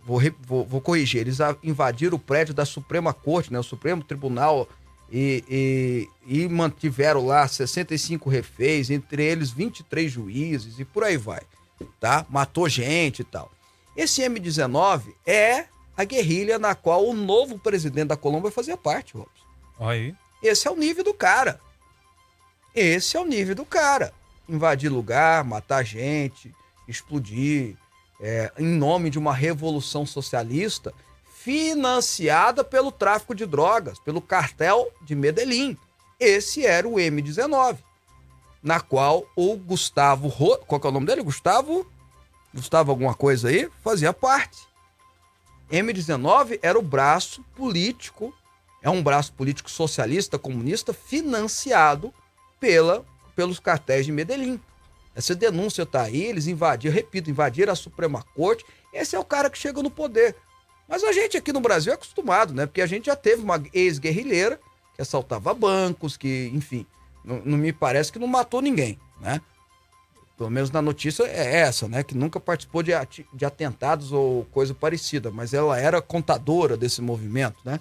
[0.06, 1.22] vou, re- vou- vou corrigir.
[1.22, 4.68] Eles invadiram o prédio da Suprema Corte, né, o Supremo Tribunal,
[5.12, 11.42] e, e, e mantiveram lá 65 reféns, entre eles 23 juízes e por aí vai.
[12.00, 12.26] Tá?
[12.30, 13.52] Matou gente e tal.
[13.96, 15.66] Esse M19 é
[15.96, 19.46] a guerrilha na qual o novo presidente da Colômbia fazia parte, Robson.
[19.80, 20.14] Aí.
[20.44, 21.60] Esse é o nível do cara.
[22.76, 24.14] Esse é o nível do cara.
[24.48, 26.54] Invadir lugar, matar gente,
[26.88, 27.76] explodir,
[28.20, 30.94] é, em nome de uma revolução socialista
[31.30, 35.78] financiada pelo tráfico de drogas, pelo cartel de Medellín.
[36.20, 37.78] Esse era o M19,
[38.62, 40.58] na qual o Gustavo, Ro...
[40.68, 41.22] qual é o nome dele?
[41.22, 41.90] Gustavo,
[42.54, 44.68] Gustavo alguma coisa aí, fazia parte.
[45.72, 48.34] M19 era o braço político
[48.82, 52.14] é um braço político socialista, comunista, financiado
[52.60, 53.04] pela,
[53.36, 54.60] pelos cartéis de Medellín.
[55.18, 58.64] Essa denúncia tá aí, eles invadiram, repito, invadiram a Suprema Corte.
[58.94, 60.36] Esse é o cara que chega no poder.
[60.88, 62.68] Mas a gente aqui no Brasil é acostumado, né?
[62.68, 64.60] Porque a gente já teve uma ex-guerrilheira
[64.94, 66.86] que assaltava bancos, que, enfim,
[67.26, 69.42] não, não me parece que não matou ninguém, né?
[70.38, 72.04] Pelo menos na notícia é essa, né?
[72.04, 72.92] Que nunca participou de,
[73.34, 77.80] de atentados ou coisa parecida, mas ela era contadora desse movimento, né?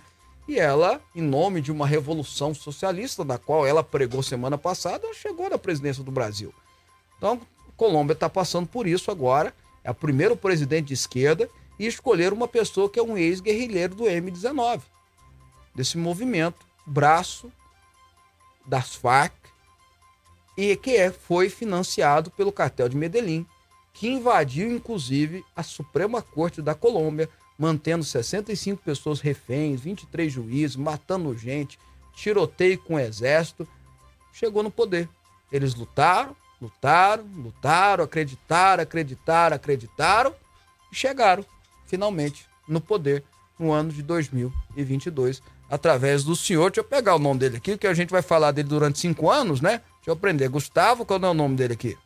[0.48, 5.50] E ela, em nome de uma revolução socialista, da qual ela pregou semana passada, chegou
[5.50, 6.54] na presidência do Brasil.
[7.16, 7.40] Então,
[7.76, 9.54] Colômbia está passando por isso agora.
[9.84, 11.48] É o primeiro presidente de esquerda
[11.78, 14.80] e escolher uma pessoa que é um ex-guerrilheiro do M19,
[15.74, 17.52] desse movimento, braço
[18.66, 19.34] das Farc,
[20.56, 23.46] e que é, foi financiado pelo cartel de Medellín,
[23.92, 31.36] que invadiu inclusive a Suprema Corte da Colômbia, mantendo 65 pessoas reféns, 23 juízes, matando
[31.36, 31.78] gente,
[32.14, 33.68] tiroteio com o exército,
[34.32, 35.08] chegou no poder.
[35.52, 40.34] Eles lutaram, lutaram, lutaram, acreditaram, acreditaram, acreditaram
[40.92, 41.44] e chegaram
[41.86, 43.22] finalmente no poder
[43.58, 46.70] no ano de 2022 através do senhor.
[46.70, 49.30] Deixa eu pegar o nome dele aqui, que a gente vai falar dele durante cinco
[49.30, 49.82] anos, né?
[49.96, 50.48] Deixa eu aprender.
[50.48, 51.96] Gustavo, qual é o nome dele aqui?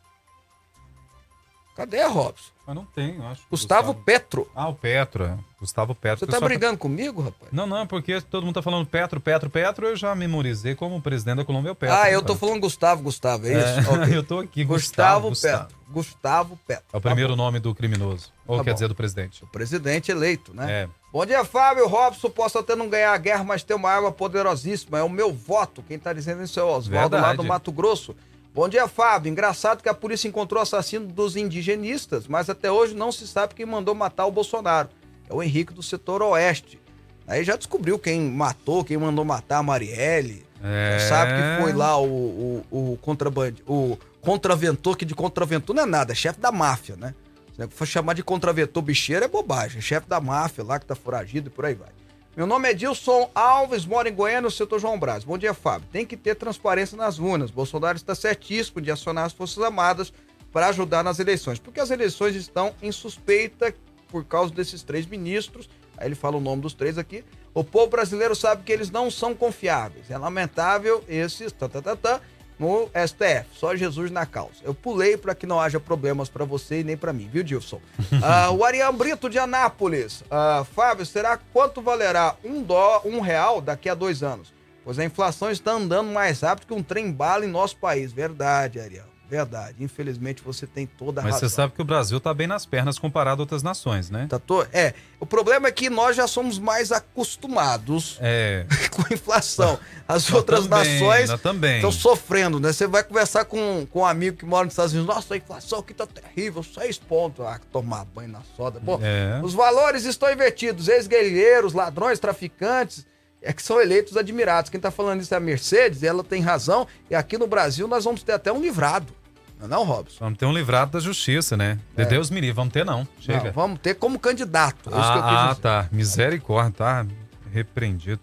[1.75, 2.51] Cadê, Robson?
[2.67, 3.41] Mas não tem, eu acho.
[3.41, 4.47] que Gustavo Petro.
[4.53, 5.23] Ah, o Petro.
[5.25, 5.37] é.
[5.59, 6.19] Gustavo Petro.
[6.19, 7.51] Você tá pessoal brigando comigo, rapaz?
[7.51, 9.87] Não, não, é porque todo mundo tá falando Petro, Petro, Petro.
[9.87, 11.95] Eu já memorizei como presidente da Colômbia é o Petro.
[11.95, 13.89] ah, eu tô falando Gustavo, Gustavo, é É, isso?
[13.93, 14.17] Ok.
[14.17, 14.63] eu tô aqui.
[14.63, 15.77] Gustavo, Gustavo, Petro.
[15.89, 16.83] Gustavo Petro.
[16.93, 18.31] É o primeiro nome do criminoso.
[18.47, 18.73] Ou Tá quer bom.
[18.75, 19.43] dizer, do presidente.
[19.43, 20.83] O presidente eleito, né?
[20.83, 20.89] É.
[21.11, 21.87] Bom dia, Fábio.
[21.87, 24.97] Robson, posso até não ganhar a guerra, mas ter uma arma poderosíssima.
[24.99, 25.83] É o meu voto.
[25.87, 28.15] Quem tá dizendo isso é o Oswaldo lá do Mato Grosso.
[28.53, 29.31] Bom dia, Fábio.
[29.31, 33.55] Engraçado que a polícia encontrou o assassino dos indigenistas, mas até hoje não se sabe
[33.55, 34.89] quem mandou matar o Bolsonaro.
[35.29, 36.77] É o Henrique do setor oeste.
[37.25, 40.45] Aí já descobriu quem matou, quem mandou matar a Marielle.
[40.61, 40.97] É.
[40.99, 43.53] Já sabe que foi lá o, o, o contraband...
[43.65, 47.15] o contraventor, que de contraventor não é nada, é chefe da máfia, né?
[47.55, 49.77] Se for chamar de contraventor bicheiro é bobagem.
[49.77, 51.89] É chefe da máfia lá que tá foragido e por aí vai.
[52.33, 55.25] Meu nome é Dilson Alves, moro em Goiânia, no setor João Brás.
[55.25, 55.85] Bom dia, Fábio.
[55.91, 57.51] Tem que ter transparência nas urnas.
[57.51, 60.13] Bolsonaro está certíssimo de acionar as Forças Armadas
[60.49, 61.59] para ajudar nas eleições.
[61.59, 63.75] Porque as eleições estão em suspeita
[64.07, 65.69] por causa desses três ministros.
[65.97, 67.25] Aí ele fala o nome dos três aqui.
[67.53, 70.09] O povo brasileiro sabe que eles não são confiáveis.
[70.09, 72.21] É lamentável esses tá, tá, tá, tá,
[72.61, 73.47] no STF.
[73.55, 74.61] Só Jesus na causa.
[74.63, 77.81] Eu pulei para que não haja problemas para você e nem para mim, viu, Dilson?
[78.23, 80.23] Ah, o Ariane Brito de Anápolis.
[80.29, 84.53] Ah, Fábio, será quanto valerá um, dó, um real daqui a dois anos?
[84.83, 88.13] Pois a inflação está andando mais rápido que um trem bala em nosso país.
[88.13, 89.10] Verdade, Ariane.
[89.31, 89.77] Verdade.
[89.81, 91.47] Infelizmente você tem toda a Mas razão.
[91.49, 94.27] você sabe que o Brasil tá bem nas pernas comparado a outras nações, né?
[94.29, 98.65] Tá to- É, o problema é que nós já somos mais acostumados É.
[98.91, 99.79] com a inflação.
[100.05, 101.29] As nós outras também, nações
[101.75, 102.73] estão sofrendo, né?
[102.73, 105.79] Você vai conversar com, com um amigo que mora nos Estados Unidos, nossa, a inflação
[105.79, 107.45] aqui tá terrível, seis pontos.
[107.45, 108.81] Ah, tomar banho na soda.
[108.81, 109.39] Bom, É.
[109.41, 110.89] os valores estão invertidos.
[110.89, 113.05] Ex-guerrilheiros, ladrões, traficantes,
[113.41, 114.69] é que são eleitos admirados.
[114.69, 116.85] Quem tá falando isso é a Mercedes, e ela tem razão.
[117.09, 119.13] E aqui no Brasil nós vamos ter até um livrado.
[119.61, 120.17] Não é não, Robson?
[120.19, 121.77] Vamos ter um livrado da justiça, né?
[121.95, 123.07] De Deus me livre, vamos ter não.
[123.19, 123.45] Chega.
[123.45, 124.89] Não, vamos ter como candidato.
[124.93, 125.87] É isso que eu quis ah, ah, tá.
[125.91, 127.05] Misericórdia, tá
[127.53, 128.19] repreendido.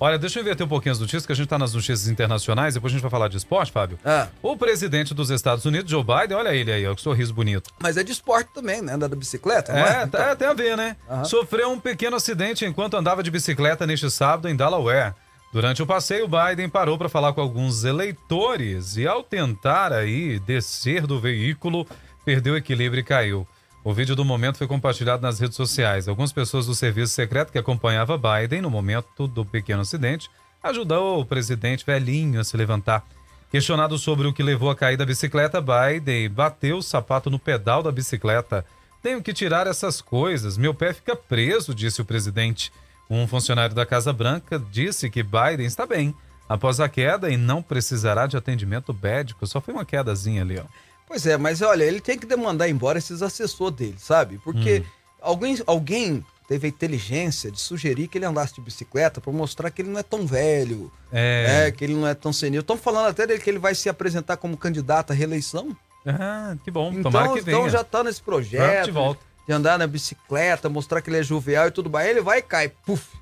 [0.00, 2.74] Olha, deixa eu inverter um pouquinho as notícias, que a gente tá nas notícias internacionais,
[2.74, 3.98] depois a gente vai falar de esporte, Fábio.
[4.04, 7.68] Ah, O presidente dos Estados Unidos, Joe Biden, olha ele aí, ó, que sorriso bonito.
[7.82, 8.92] mas é de esporte também, né?
[8.92, 10.06] Andar de bicicleta, não É, é?
[10.06, 10.96] tá- tem a ver, né?
[11.24, 15.14] Sofreu um pequeno acidente enquanto andava de bicicleta neste sábado em Delaware.
[15.50, 21.06] Durante o passeio, Biden parou para falar com alguns eleitores e, ao tentar aí descer
[21.06, 21.86] do veículo,
[22.22, 23.48] perdeu o equilíbrio e caiu.
[23.82, 26.06] O vídeo do momento foi compartilhado nas redes sociais.
[26.06, 30.28] Algumas pessoas do serviço secreto que acompanhava Biden no momento do pequeno acidente
[30.62, 33.02] ajudou o presidente velhinho a se levantar.
[33.50, 37.82] Questionado sobre o que levou a cair da bicicleta, Biden bateu o sapato no pedal
[37.82, 38.66] da bicicleta.
[39.02, 42.70] Tenho que tirar essas coisas, meu pé fica preso, disse o presidente.
[43.10, 46.14] Um funcionário da Casa Branca disse que Biden está bem
[46.48, 49.46] após a queda e não precisará de atendimento médico.
[49.46, 50.64] Só foi uma quedazinha ali, ó.
[51.06, 54.38] Pois é, mas olha, ele tem que demandar embora esses assessores dele, sabe?
[54.44, 54.82] Porque
[55.22, 59.80] alguém, alguém teve a inteligência de sugerir que ele andasse de bicicleta para mostrar que
[59.82, 61.46] ele não é tão velho, É.
[61.46, 61.70] né?
[61.70, 62.60] que ele não é tão senil.
[62.60, 65.74] Estão falando até dele que ele vai se apresentar como candidato à releição.
[66.06, 66.90] Ah, que bom.
[67.02, 67.56] Tomara Então, que venha.
[67.58, 69.20] então já tá nesse projeto de volta.
[69.48, 72.06] De andar na bicicleta, mostrar que ele é jovial e tudo mais.
[72.06, 73.16] Ele vai e cai, puf.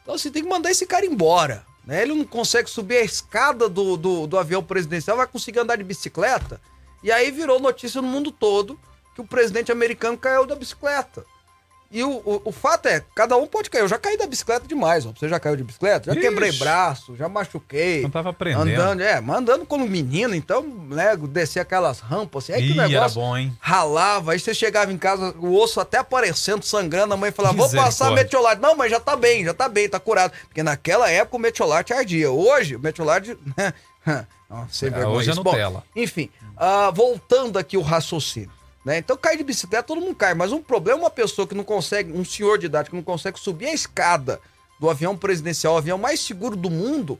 [0.00, 1.66] Então você tem que mandar esse cara embora.
[1.84, 2.02] Né?
[2.02, 5.82] Ele não consegue subir a escada do, do, do avião presidencial, vai conseguir andar de
[5.82, 6.60] bicicleta.
[7.02, 8.78] E aí virou notícia no mundo todo
[9.12, 11.26] que o presidente americano caiu da bicicleta.
[11.90, 13.82] E o, o, o fato é, cada um pode cair.
[13.82, 15.12] Eu já caí da bicicleta demais, ó.
[15.16, 16.06] Você já caiu de bicicleta?
[16.06, 16.28] Já Ixi.
[16.28, 18.02] quebrei braço, já machuquei.
[18.02, 18.62] Não tava aprendendo.
[18.70, 22.78] Andando, é, mas andando como menino, então, né, descer aquelas rampas, assim, aí que Ih,
[22.78, 23.56] o era negócio bom, hein?
[23.60, 27.70] ralava, aí você chegava em casa, o osso até aparecendo, sangrando, a mãe falava, vou
[27.70, 28.60] passar metiolate.
[28.60, 30.32] Não, mas já tá bem, já tá bem, tá curado.
[30.48, 32.30] Porque naquela época o metiolate ardia.
[32.30, 33.36] Hoje, o metiolate...
[33.56, 33.72] né,
[34.48, 35.42] Não, sem É, vergonha hoje é isso.
[35.42, 35.82] Bom, Nutella.
[35.94, 38.50] enfim, ah, voltando aqui o raciocínio.
[38.86, 38.98] Né?
[38.98, 40.32] Então, cair de bicicleta, todo mundo cai.
[40.32, 43.02] Mas um problema é uma pessoa que não consegue, um senhor de idade que não
[43.02, 44.40] consegue subir a escada
[44.78, 47.18] do avião presidencial, o avião mais seguro do mundo,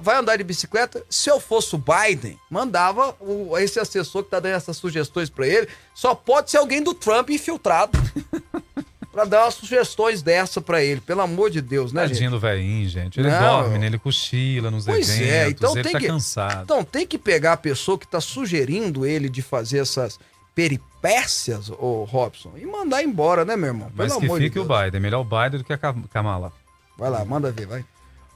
[0.00, 1.04] vai andar de bicicleta.
[1.10, 5.46] Se eu fosse o Biden, mandava o- esse assessor que tá dando essas sugestões pra
[5.46, 5.68] ele.
[5.94, 7.92] Só pode ser alguém do Trump infiltrado.
[9.12, 11.00] pra dar umas sugestões dessa pra ele.
[11.00, 12.12] Pelo amor de Deus, né, gente?
[12.14, 13.18] Tadinho do velhinho, gente.
[13.18, 13.38] Ele Não.
[13.40, 13.86] dorme, né?
[13.86, 15.30] Ele cochila nos Pois eventos.
[15.32, 16.62] é, então ele tem tá que- cansado.
[16.64, 20.18] Então tem que pegar a pessoa que tá sugerindo ele de fazer essas
[20.56, 23.92] peripécias, ô Robson, e mandar embora, né, meu irmão?
[23.94, 24.64] Mas Pelo que amor de fique o.
[24.64, 25.00] Biden.
[25.00, 26.52] Melhor o Biden do que a Kam- Kamala.
[26.98, 27.84] Vai lá, manda ver, vai.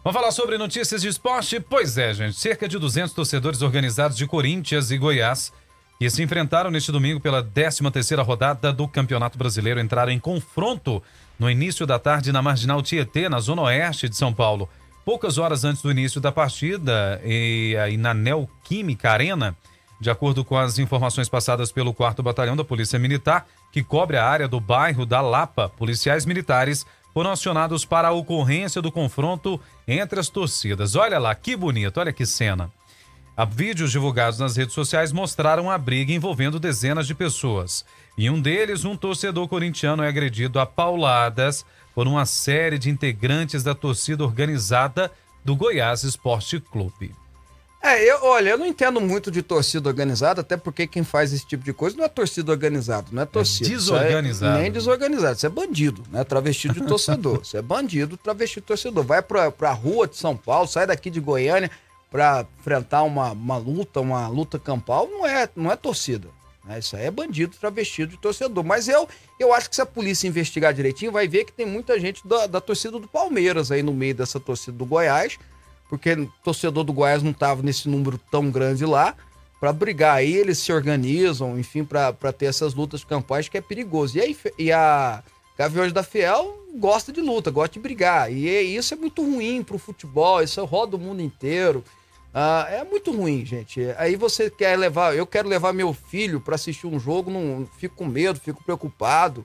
[0.05, 1.59] Vamos falar sobre notícias de esporte?
[1.61, 2.39] Pois é, gente.
[2.39, 5.53] Cerca de 200 torcedores organizados de Corinthians e Goiás
[5.99, 11.03] que se enfrentaram neste domingo pela 13ª rodada do Campeonato Brasileiro entraram em confronto
[11.39, 14.67] no início da tarde na Marginal Tietê, na zona oeste de São Paulo.
[15.05, 19.55] Poucas horas antes do início da partida, e aí na Neoquímica Arena,
[20.01, 24.27] de acordo com as informações passadas pelo 4 Batalhão da Polícia Militar, que cobre a
[24.27, 30.19] área do bairro da Lapa, policiais militares foram acionados para a ocorrência do confronto entre
[30.19, 30.97] as torcidas.
[30.97, 32.71] Olha lá, que bonito, olha que cena.
[33.37, 37.85] Há vídeos divulgados nas redes sociais mostraram a briga envolvendo dezenas de pessoas.
[38.17, 43.63] Em um deles, um torcedor corintiano é agredido a pauladas por uma série de integrantes
[43.63, 45.11] da torcida organizada
[45.45, 47.15] do Goiás Esporte Clube.
[47.83, 51.47] É, eu, olha, eu não entendo muito de torcida organizada, até porque quem faz esse
[51.47, 53.71] tipo de coisa não é torcida organizada, não é torcida.
[53.71, 54.59] Isso desorganizado.
[54.59, 56.23] nem desorganizado, isso é bandido, né?
[56.23, 57.41] Travestido de torcedor.
[57.43, 59.03] Isso é bandido travestido de torcedor.
[59.03, 61.71] Vai pra, pra rua de São Paulo, sai daqui de Goiânia
[62.11, 66.29] pra enfrentar uma, uma luta, uma luta campal, não é, não é torcida.
[66.65, 66.81] Né?
[66.81, 68.63] Isso aí é bandido travestido de torcedor.
[68.63, 69.09] Mas eu,
[69.39, 72.47] eu acho que se a polícia investigar direitinho, vai ver que tem muita gente da,
[72.47, 75.39] da torcida do Palmeiras aí no meio dessa torcida do Goiás
[75.91, 79.15] porque o torcedor do Goiás não estava nesse número tão grande lá,
[79.61, 84.17] para brigar aí, eles se organizam, enfim, para ter essas lutas campais que é perigoso.
[84.17, 85.23] E, aí, e a
[85.59, 88.33] Gaviões da Fiel gosta de luta, gosta de brigar.
[88.33, 91.85] E é- isso é muito ruim pro futebol, isso roda o mundo inteiro.
[92.33, 93.81] Ah, é muito ruim, gente.
[93.99, 97.97] Aí você quer levar, eu quero levar meu filho para assistir um jogo, não fico
[97.97, 99.45] com medo, fico preocupado.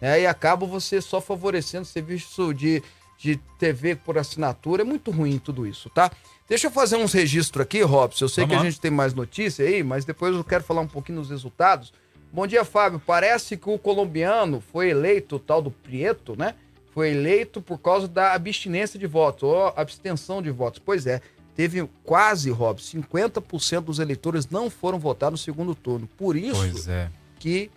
[0.00, 0.20] né?
[0.20, 2.82] E acaba você só favorecendo serviço de,
[3.18, 4.82] de TV por assinatura.
[4.82, 6.10] É muito ruim tudo isso, tá?
[6.48, 8.24] Deixa eu fazer uns registros aqui, Robson.
[8.26, 8.62] Eu sei Vamos que lá.
[8.62, 11.92] a gente tem mais notícia aí, mas depois eu quero falar um pouquinho dos resultados.
[12.32, 13.00] Bom dia, Fábio.
[13.04, 16.54] Parece que o colombiano foi eleito, o tal do Prieto, né?
[16.92, 20.80] Foi eleito por causa da abstinência de votos, ou abstenção de votos.
[20.84, 21.20] Pois é,
[21.54, 26.08] teve quase, Rob, 50% dos eleitores não foram votar no segundo turno.
[26.16, 27.10] Por isso Pois é.
[27.38, 27.70] que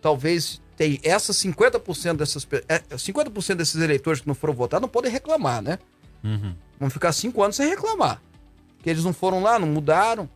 [0.00, 4.88] talvez tem essas 50% dessas pe- é, 50% desses eleitores que não foram votar não
[4.88, 5.78] podem reclamar, né?
[6.24, 6.54] Uhum.
[6.78, 8.20] Vão ficar cinco anos sem reclamar.
[8.76, 10.28] Porque eles não foram lá, não mudaram,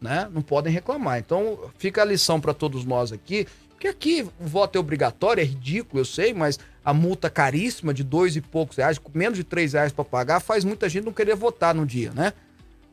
[0.00, 0.28] né?
[0.32, 1.18] Não podem reclamar.
[1.18, 3.46] Então, fica a lição para todos nós aqui.
[3.70, 8.04] Porque aqui o voto é obrigatório, é ridículo, eu sei, mas a multa caríssima de
[8.04, 11.34] dois e poucos reais, menos de três reais para pagar, faz muita gente não querer
[11.34, 12.32] votar no dia, né?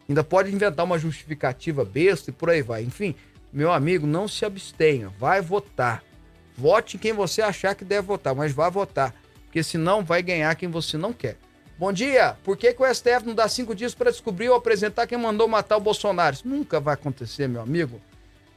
[0.07, 2.81] Ainda pode inventar uma justificativa besta e por aí vai.
[2.81, 3.13] Enfim,
[3.51, 6.03] meu amigo, não se abstenha, vai votar.
[6.55, 9.13] Vote em quem você achar que deve votar, mas vá votar.
[9.45, 11.37] Porque senão vai ganhar quem você não quer.
[11.77, 12.37] Bom dia.
[12.43, 15.47] Por que, que o STF não dá cinco dias para descobrir ou apresentar quem mandou
[15.47, 16.35] matar o Bolsonaro?
[16.35, 18.01] Isso nunca vai acontecer, meu amigo.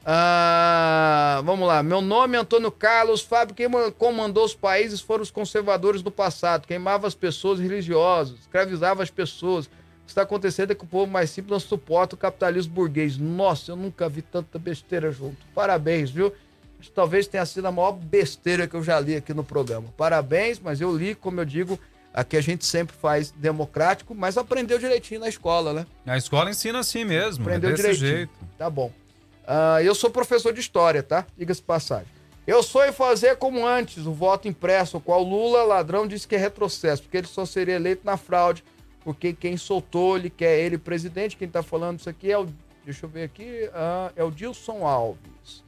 [0.05, 1.83] Ah, vamos lá.
[1.83, 3.23] Meu nome é Antônio Carlos.
[3.23, 6.67] Fábio, quem ma- comandou os países foram os conservadores do passado.
[6.67, 9.71] Queimava as pessoas religiosas, escravizava as pessoas.
[10.13, 13.17] O que está acontecendo é que o povo mais simples não suporta o capitalismo burguês.
[13.17, 15.39] Nossa, eu nunca vi tanta besteira junto.
[15.55, 16.31] Parabéns, viu?
[16.95, 19.89] Talvez tenha sido a maior besteira que eu já li aqui no programa.
[19.97, 21.81] Parabéns, mas eu li, como eu digo,
[22.13, 25.87] aqui a gente sempre faz democrático, mas aprendeu direitinho na escola, né?
[26.05, 28.17] A escola ensina assim mesmo, Aprendeu é desse direitinho.
[28.17, 28.33] jeito.
[28.59, 28.93] Tá bom.
[29.47, 31.25] Ah, eu sou professor de história, tá?
[31.39, 32.09] Diga-se passagem.
[32.47, 36.35] Eu sou em fazer como antes, o voto impresso, o qual Lula, ladrão, disse que
[36.35, 38.63] é retrocesso, porque ele só seria eleito na fraude,
[39.05, 41.37] porque quem soltou ele quer ele presidente.
[41.37, 42.47] Quem tá falando isso aqui é o.
[42.85, 43.69] Deixa eu ver aqui.
[43.75, 45.63] ah, é o Dilson Alves.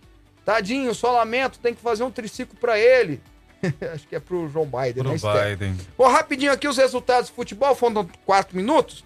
[0.45, 3.21] Tadinho, só lamento, tem que fazer um triciclo pra ele.
[3.95, 5.57] Acho que é pro João Biden, Pro né?
[5.57, 5.77] Biden.
[5.97, 9.05] Bom, rapidinho aqui os resultados do futebol, faltam quatro minutos.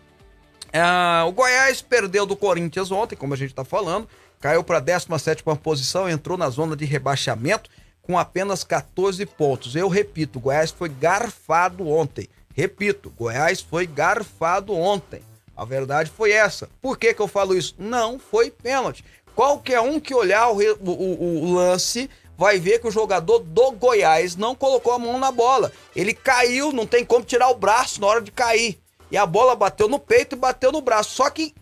[0.72, 4.09] Ah, o Goiás perdeu do Corinthians ontem, como a gente tá falando,
[4.41, 7.70] caiu para 17 posição, entrou na zona de rebaixamento
[8.03, 9.76] com apenas 14 pontos.
[9.76, 12.29] Eu repito, o Goiás foi garfado ontem.
[12.62, 15.22] Repito, Goiás foi garfado ontem.
[15.56, 16.68] A verdade foi essa.
[16.82, 17.72] Por que, que eu falo isso?
[17.78, 19.04] Não foi pênalti.
[19.32, 24.34] Qualquer um que olhar o, o- o lance vai ver que o jogador do Goiás
[24.34, 25.70] não colocou a mão na bola.
[25.94, 28.80] Ele caiu, não tem como tirar o braço na hora de cair.
[29.09, 31.11] E a bola bateu no peito e bateu no braço.
[31.14, 31.54] Só que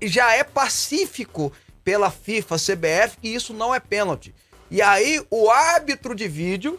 [0.00, 1.52] já é pacífico
[1.82, 4.32] pela FIFA, CBF, que isso não é pênalti.
[4.70, 6.78] E aí o árbitro de vídeo,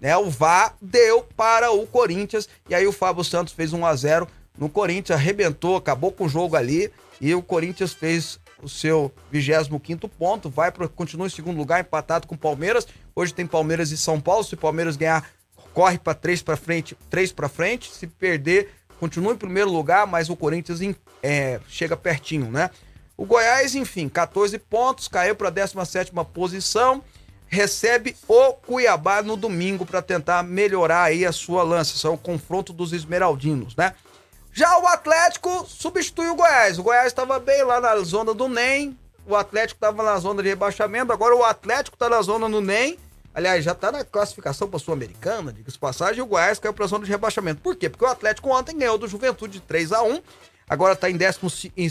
[0.00, 2.48] né, o VAR, deu para o Corinthians.
[2.68, 4.28] E aí o Fábio Santos fez 1 a 0
[4.58, 6.90] no Corinthians, arrebentou, acabou com o jogo ali.
[7.20, 12.26] E o Corinthians fez o seu 25 ponto, vai para continua em segundo lugar, empatado
[12.26, 12.86] com o Palmeiras.
[13.14, 14.44] Hoje tem Palmeiras e São Paulo.
[14.44, 15.28] Se o Palmeiras ganhar,
[15.72, 17.90] corre para três para frente, três para frente.
[17.90, 20.80] Se perder, continua em primeiro lugar, mas o Corinthians
[21.22, 22.70] é, chega pertinho, né?
[23.16, 27.02] O Goiás, enfim, 14 pontos, caiu para 17ª posição,
[27.48, 32.18] recebe o Cuiabá no domingo para tentar melhorar aí a sua lança, isso é o
[32.18, 33.94] confronto dos esmeraldinos, né?
[34.52, 36.78] Já o Atlético substitui o Goiás.
[36.78, 40.48] O Goiás estava bem lá na zona do NEM, o Atlético estava na zona de
[40.48, 42.98] rebaixamento, agora o Atlético está na zona do NEM.
[43.34, 46.86] Aliás, já está na classificação para a Sul-Americana, diga-se passagem, e o Goiás caiu para
[46.86, 47.60] a zona de rebaixamento.
[47.60, 47.90] Por quê?
[47.90, 50.22] Porque o Atlético ontem ganhou do Juventude de 3 a 1
[50.68, 51.90] agora está em 12 em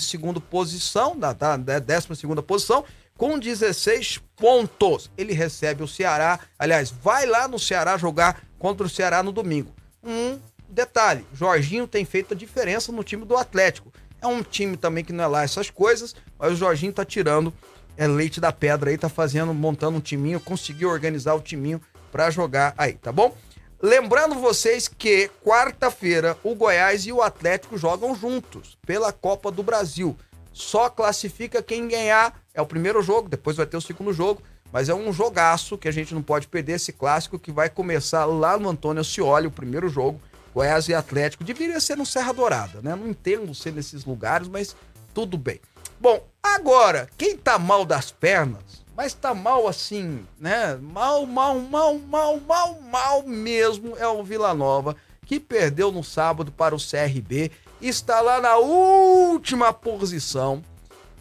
[0.50, 2.84] posição, tá, tá, né, décima segunda posição,
[3.18, 5.10] com 16 pontos.
[5.18, 9.74] Ele recebe o Ceará, aliás, vai lá no Ceará jogar contra o Ceará no domingo.
[10.04, 10.40] Um
[10.70, 13.92] detalhe, Jorginho tem feito a diferença no time do Atlético.
[14.22, 17.54] É um time também que não é lá essas coisas, mas o Jorginho tá tirando
[17.98, 22.30] é, leite da pedra aí, tá fazendo, montando um timinho, conseguiu organizar o timinho pra
[22.30, 23.36] jogar aí, tá bom?
[23.82, 30.18] Lembrando vocês que quarta-feira o Goiás e o Atlético jogam juntos pela Copa do Brasil.
[30.56, 32.42] Só classifica quem ganhar.
[32.54, 34.42] É o primeiro jogo, depois vai ter o segundo jogo,
[34.72, 38.24] mas é um jogaço que a gente não pode perder esse clássico que vai começar
[38.24, 40.20] lá no Antônio Ascioli, o primeiro jogo.
[40.54, 41.44] Goiás e Atlético.
[41.44, 42.96] Deveria ser no Serra Dourada, né?
[42.96, 44.74] Não entendo ser nesses lugares, mas
[45.14, 45.60] tudo bem.
[46.00, 50.80] Bom, agora, quem tá mal das pernas, mas tá mal assim, né?
[50.82, 54.96] Mal, mal, mal, mal, mal, mal mesmo é o Vila Nova,
[55.26, 57.52] que perdeu no sábado para o CRB,
[57.88, 60.64] está lá na última posição,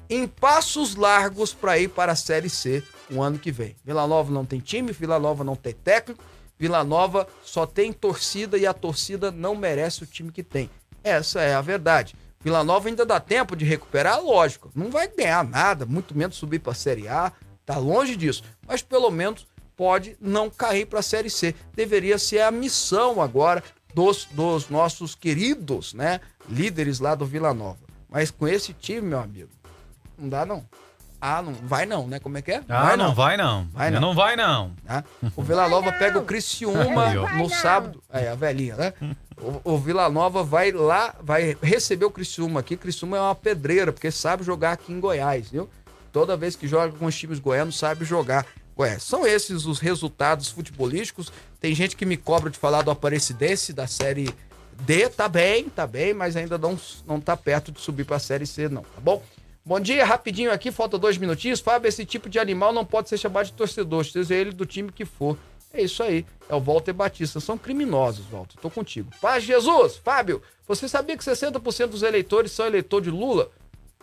[0.09, 3.77] em passos largos para ir para a Série C o ano que vem.
[3.85, 6.23] Vila Nova não tem time, Vila Nova não tem técnico,
[6.59, 10.71] Vila Nova só tem torcida e a torcida não merece o time que tem.
[11.03, 12.15] Essa é a verdade.
[12.41, 14.71] Vila Nova ainda dá tempo de recuperar, lógico.
[14.75, 17.33] Não vai ganhar nada, muito menos subir para a Série A,
[17.65, 18.43] tá longe disso.
[18.67, 19.47] Mas pelo menos
[19.77, 21.55] pode não cair para a Série C.
[21.75, 23.63] Deveria ser a missão agora
[23.95, 27.79] dos, dos nossos queridos, né, líderes lá do Vila Nova.
[28.09, 29.51] Mas com esse time, meu amigo,
[30.19, 30.65] não dá não.
[31.27, 32.19] Ah, não vai não, né?
[32.21, 32.63] Como é que é?
[32.69, 33.15] Ah, não.
[33.15, 33.67] vai não.
[33.73, 34.01] Vai não.
[34.01, 34.15] não.
[34.15, 34.73] vai não.
[34.85, 35.03] né?
[35.35, 38.03] O Vila Nova pega o Criciúma no sábado.
[38.13, 38.93] É, a velhinha, né?
[39.65, 42.77] O, o Vila Nova vai lá, vai receber o Criciúma aqui.
[42.77, 45.69] Criciúma é uma pedreira, porque sabe jogar aqui em Goiás, viu?
[46.13, 48.47] Toda vez que joga com os times goianos, sabe jogar.
[48.77, 49.03] Goiás.
[49.03, 51.33] São esses os resultados futebolísticos.
[51.59, 54.29] Tem gente que me cobra de falar do Aparecidense, da Série
[54.83, 55.09] D.
[55.09, 58.69] Tá bem, tá bem, mas ainda não, não tá perto de subir pra Série C,
[58.69, 59.23] não, tá bom?
[59.65, 61.61] Bom dia, rapidinho aqui, falta dois minutinhos.
[61.61, 64.93] Fábio, esse tipo de animal não pode ser chamado de torcedor, seja ele do time
[64.93, 65.39] que for.
[65.73, 67.41] É isso aí, é o Walter Batista.
[67.41, 68.59] São criminosos, Walter.
[68.61, 69.11] Tô contigo.
[69.21, 69.97] Paz Jesus!
[69.97, 73.51] Fábio, você sabia que 60% dos eleitores são eleitor de Lula?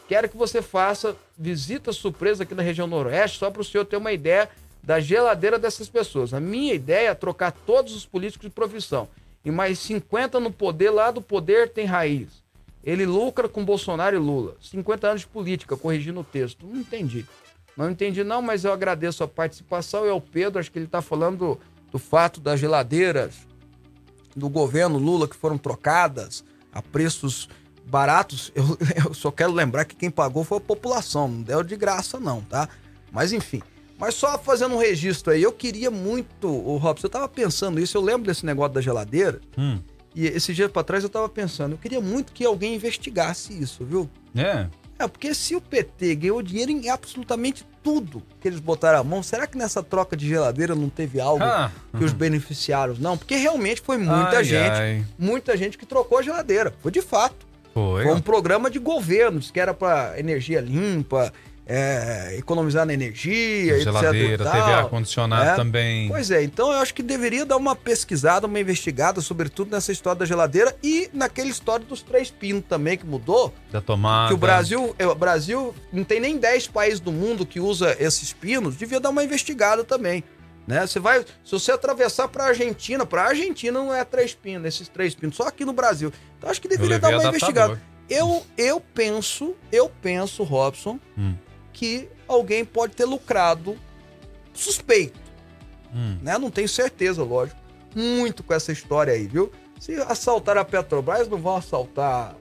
[0.07, 3.97] Quero que você faça visita surpresa aqui na região noroeste, só para o senhor ter
[3.97, 4.49] uma ideia
[4.83, 6.33] da geladeira dessas pessoas.
[6.33, 9.07] A minha ideia é trocar todos os políticos de profissão.
[9.43, 12.41] E mais 50 no poder, lá do poder tem raiz.
[12.83, 14.55] Ele lucra com Bolsonaro e Lula.
[14.61, 16.65] 50 anos de política, corrigindo o texto.
[16.65, 17.25] Não entendi.
[17.77, 20.05] Não entendi, não, mas eu agradeço a participação.
[20.05, 21.59] E ao Pedro, acho que ele está falando do,
[21.91, 23.47] do fato das geladeiras
[24.35, 27.49] do governo Lula que foram trocadas a preços
[27.85, 28.51] baratos.
[28.55, 28.65] Eu,
[29.05, 32.41] eu só quero lembrar que quem pagou foi a população, não deu de graça, não,
[32.41, 32.67] tá?
[33.11, 33.61] Mas enfim.
[34.01, 37.95] Mas só fazendo um registro aí, eu queria muito, o Robson, eu tava pensando isso,
[37.95, 39.39] eu lembro desse negócio da geladeira.
[39.55, 39.77] Hum.
[40.15, 43.85] E esse dia pra trás eu tava pensando, eu queria muito que alguém investigasse isso,
[43.85, 44.09] viu?
[44.35, 44.65] É.
[44.97, 49.21] É, porque se o PT ganhou dinheiro em absolutamente tudo que eles botaram a mão,
[49.21, 51.71] será que nessa troca de geladeira não teve algo Ah.
[51.95, 53.15] que os beneficiários não?
[53.15, 55.05] Porque realmente foi muita Ai, gente, ai.
[55.17, 56.73] muita gente que trocou a geladeira.
[56.81, 57.45] Foi de fato.
[57.73, 58.03] Foi.
[58.03, 61.31] Foi um programa de governos que era para energia limpa,
[61.73, 63.83] é, economizar na energia, etc.
[63.85, 64.53] Geladeira, tal.
[64.53, 65.55] TV ar-condicionado É.
[65.55, 66.09] também.
[66.09, 70.19] Pois é, então eu acho que deveria dar uma pesquisada, uma investigada, sobretudo nessa história
[70.19, 73.53] da geladeira e naquela história dos três pinos também que mudou.
[73.71, 74.27] Da tomada.
[74.27, 77.95] Que o Brasil, é, o Brasil não tem nem 10 países do mundo que usa
[77.99, 80.23] esses pinos, devia dar uma investigada também.
[80.67, 80.85] Né?
[80.85, 85.15] Você vai, se você atravessar para Argentina, para Argentina não é três pinos, esses três
[85.15, 86.11] pinos, só aqui no Brasil.
[86.37, 87.37] Então acho que deveria dar uma adaptador.
[87.75, 87.81] investigada.
[88.09, 91.33] Eu, eu penso, eu penso, Robson, Hum.
[91.73, 93.77] Que alguém pode ter lucrado
[94.53, 95.19] suspeito,
[95.93, 96.17] Hum.
[96.21, 96.37] né?
[96.37, 97.59] Não tenho certeza, lógico,
[97.95, 99.51] muito com essa história aí, viu?
[99.79, 102.35] Se assaltar a Petrobras, não vão assaltar,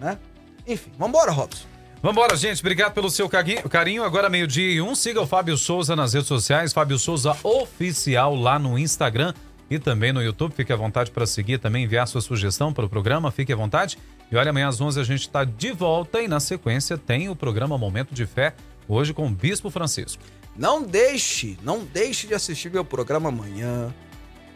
[0.00, 0.18] né?
[0.66, 1.66] Enfim, vambora, Robson.
[2.02, 2.60] Vambora, gente.
[2.60, 4.04] Obrigado pelo seu carinho.
[4.04, 4.94] Agora, meio-dia e um.
[4.94, 6.72] Siga o Fábio Souza nas redes sociais.
[6.72, 9.32] Fábio Souza Oficial lá no Instagram
[9.70, 10.52] e também no YouTube.
[10.54, 13.30] Fique à vontade para seguir também, enviar sua sugestão para o programa.
[13.30, 13.98] Fique à vontade.
[14.30, 17.36] E olha, amanhã às 11 a gente está de volta e na sequência tem o
[17.36, 18.54] programa Momento de Fé,
[18.88, 20.22] hoje com o Bispo Francisco.
[20.56, 23.92] Não deixe, não deixe de assistir meu programa amanhã,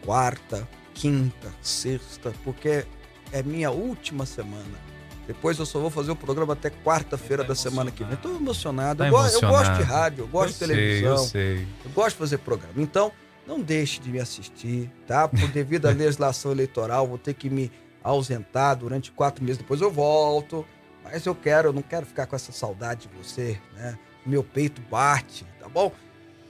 [0.05, 2.85] quarta, quinta, sexta, porque
[3.31, 4.89] é minha última semana.
[5.27, 8.15] Depois eu só vou fazer o programa até quarta-feira Tá da semana que vem.
[8.17, 8.99] Tô emocionado.
[8.99, 11.67] Tá eu, go- eu gosto de rádio, eu gosto eu de televisão, Sei, eu sei.
[11.85, 12.73] eu gosto de fazer programa.
[12.77, 13.11] Então,
[13.45, 15.27] não deixe de me assistir, tá?
[15.27, 17.71] Por devido à legislação eleitoral, vou ter que me
[18.03, 19.57] ausentar durante quatro meses.
[19.59, 20.65] Depois eu volto.
[21.03, 23.97] Mas eu quero, eu não quero ficar com essa saudade de você, né?
[24.25, 25.91] Meu peito bate, tá bom?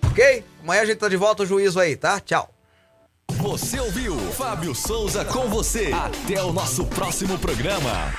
[0.05, 0.43] Ok?
[0.63, 2.19] Amanhã a gente tá de volta, o juízo aí, tá?
[2.19, 2.49] Tchau.
[3.31, 5.91] Você ouviu Fábio Souza com você.
[5.93, 8.13] Até o nosso próximo programa.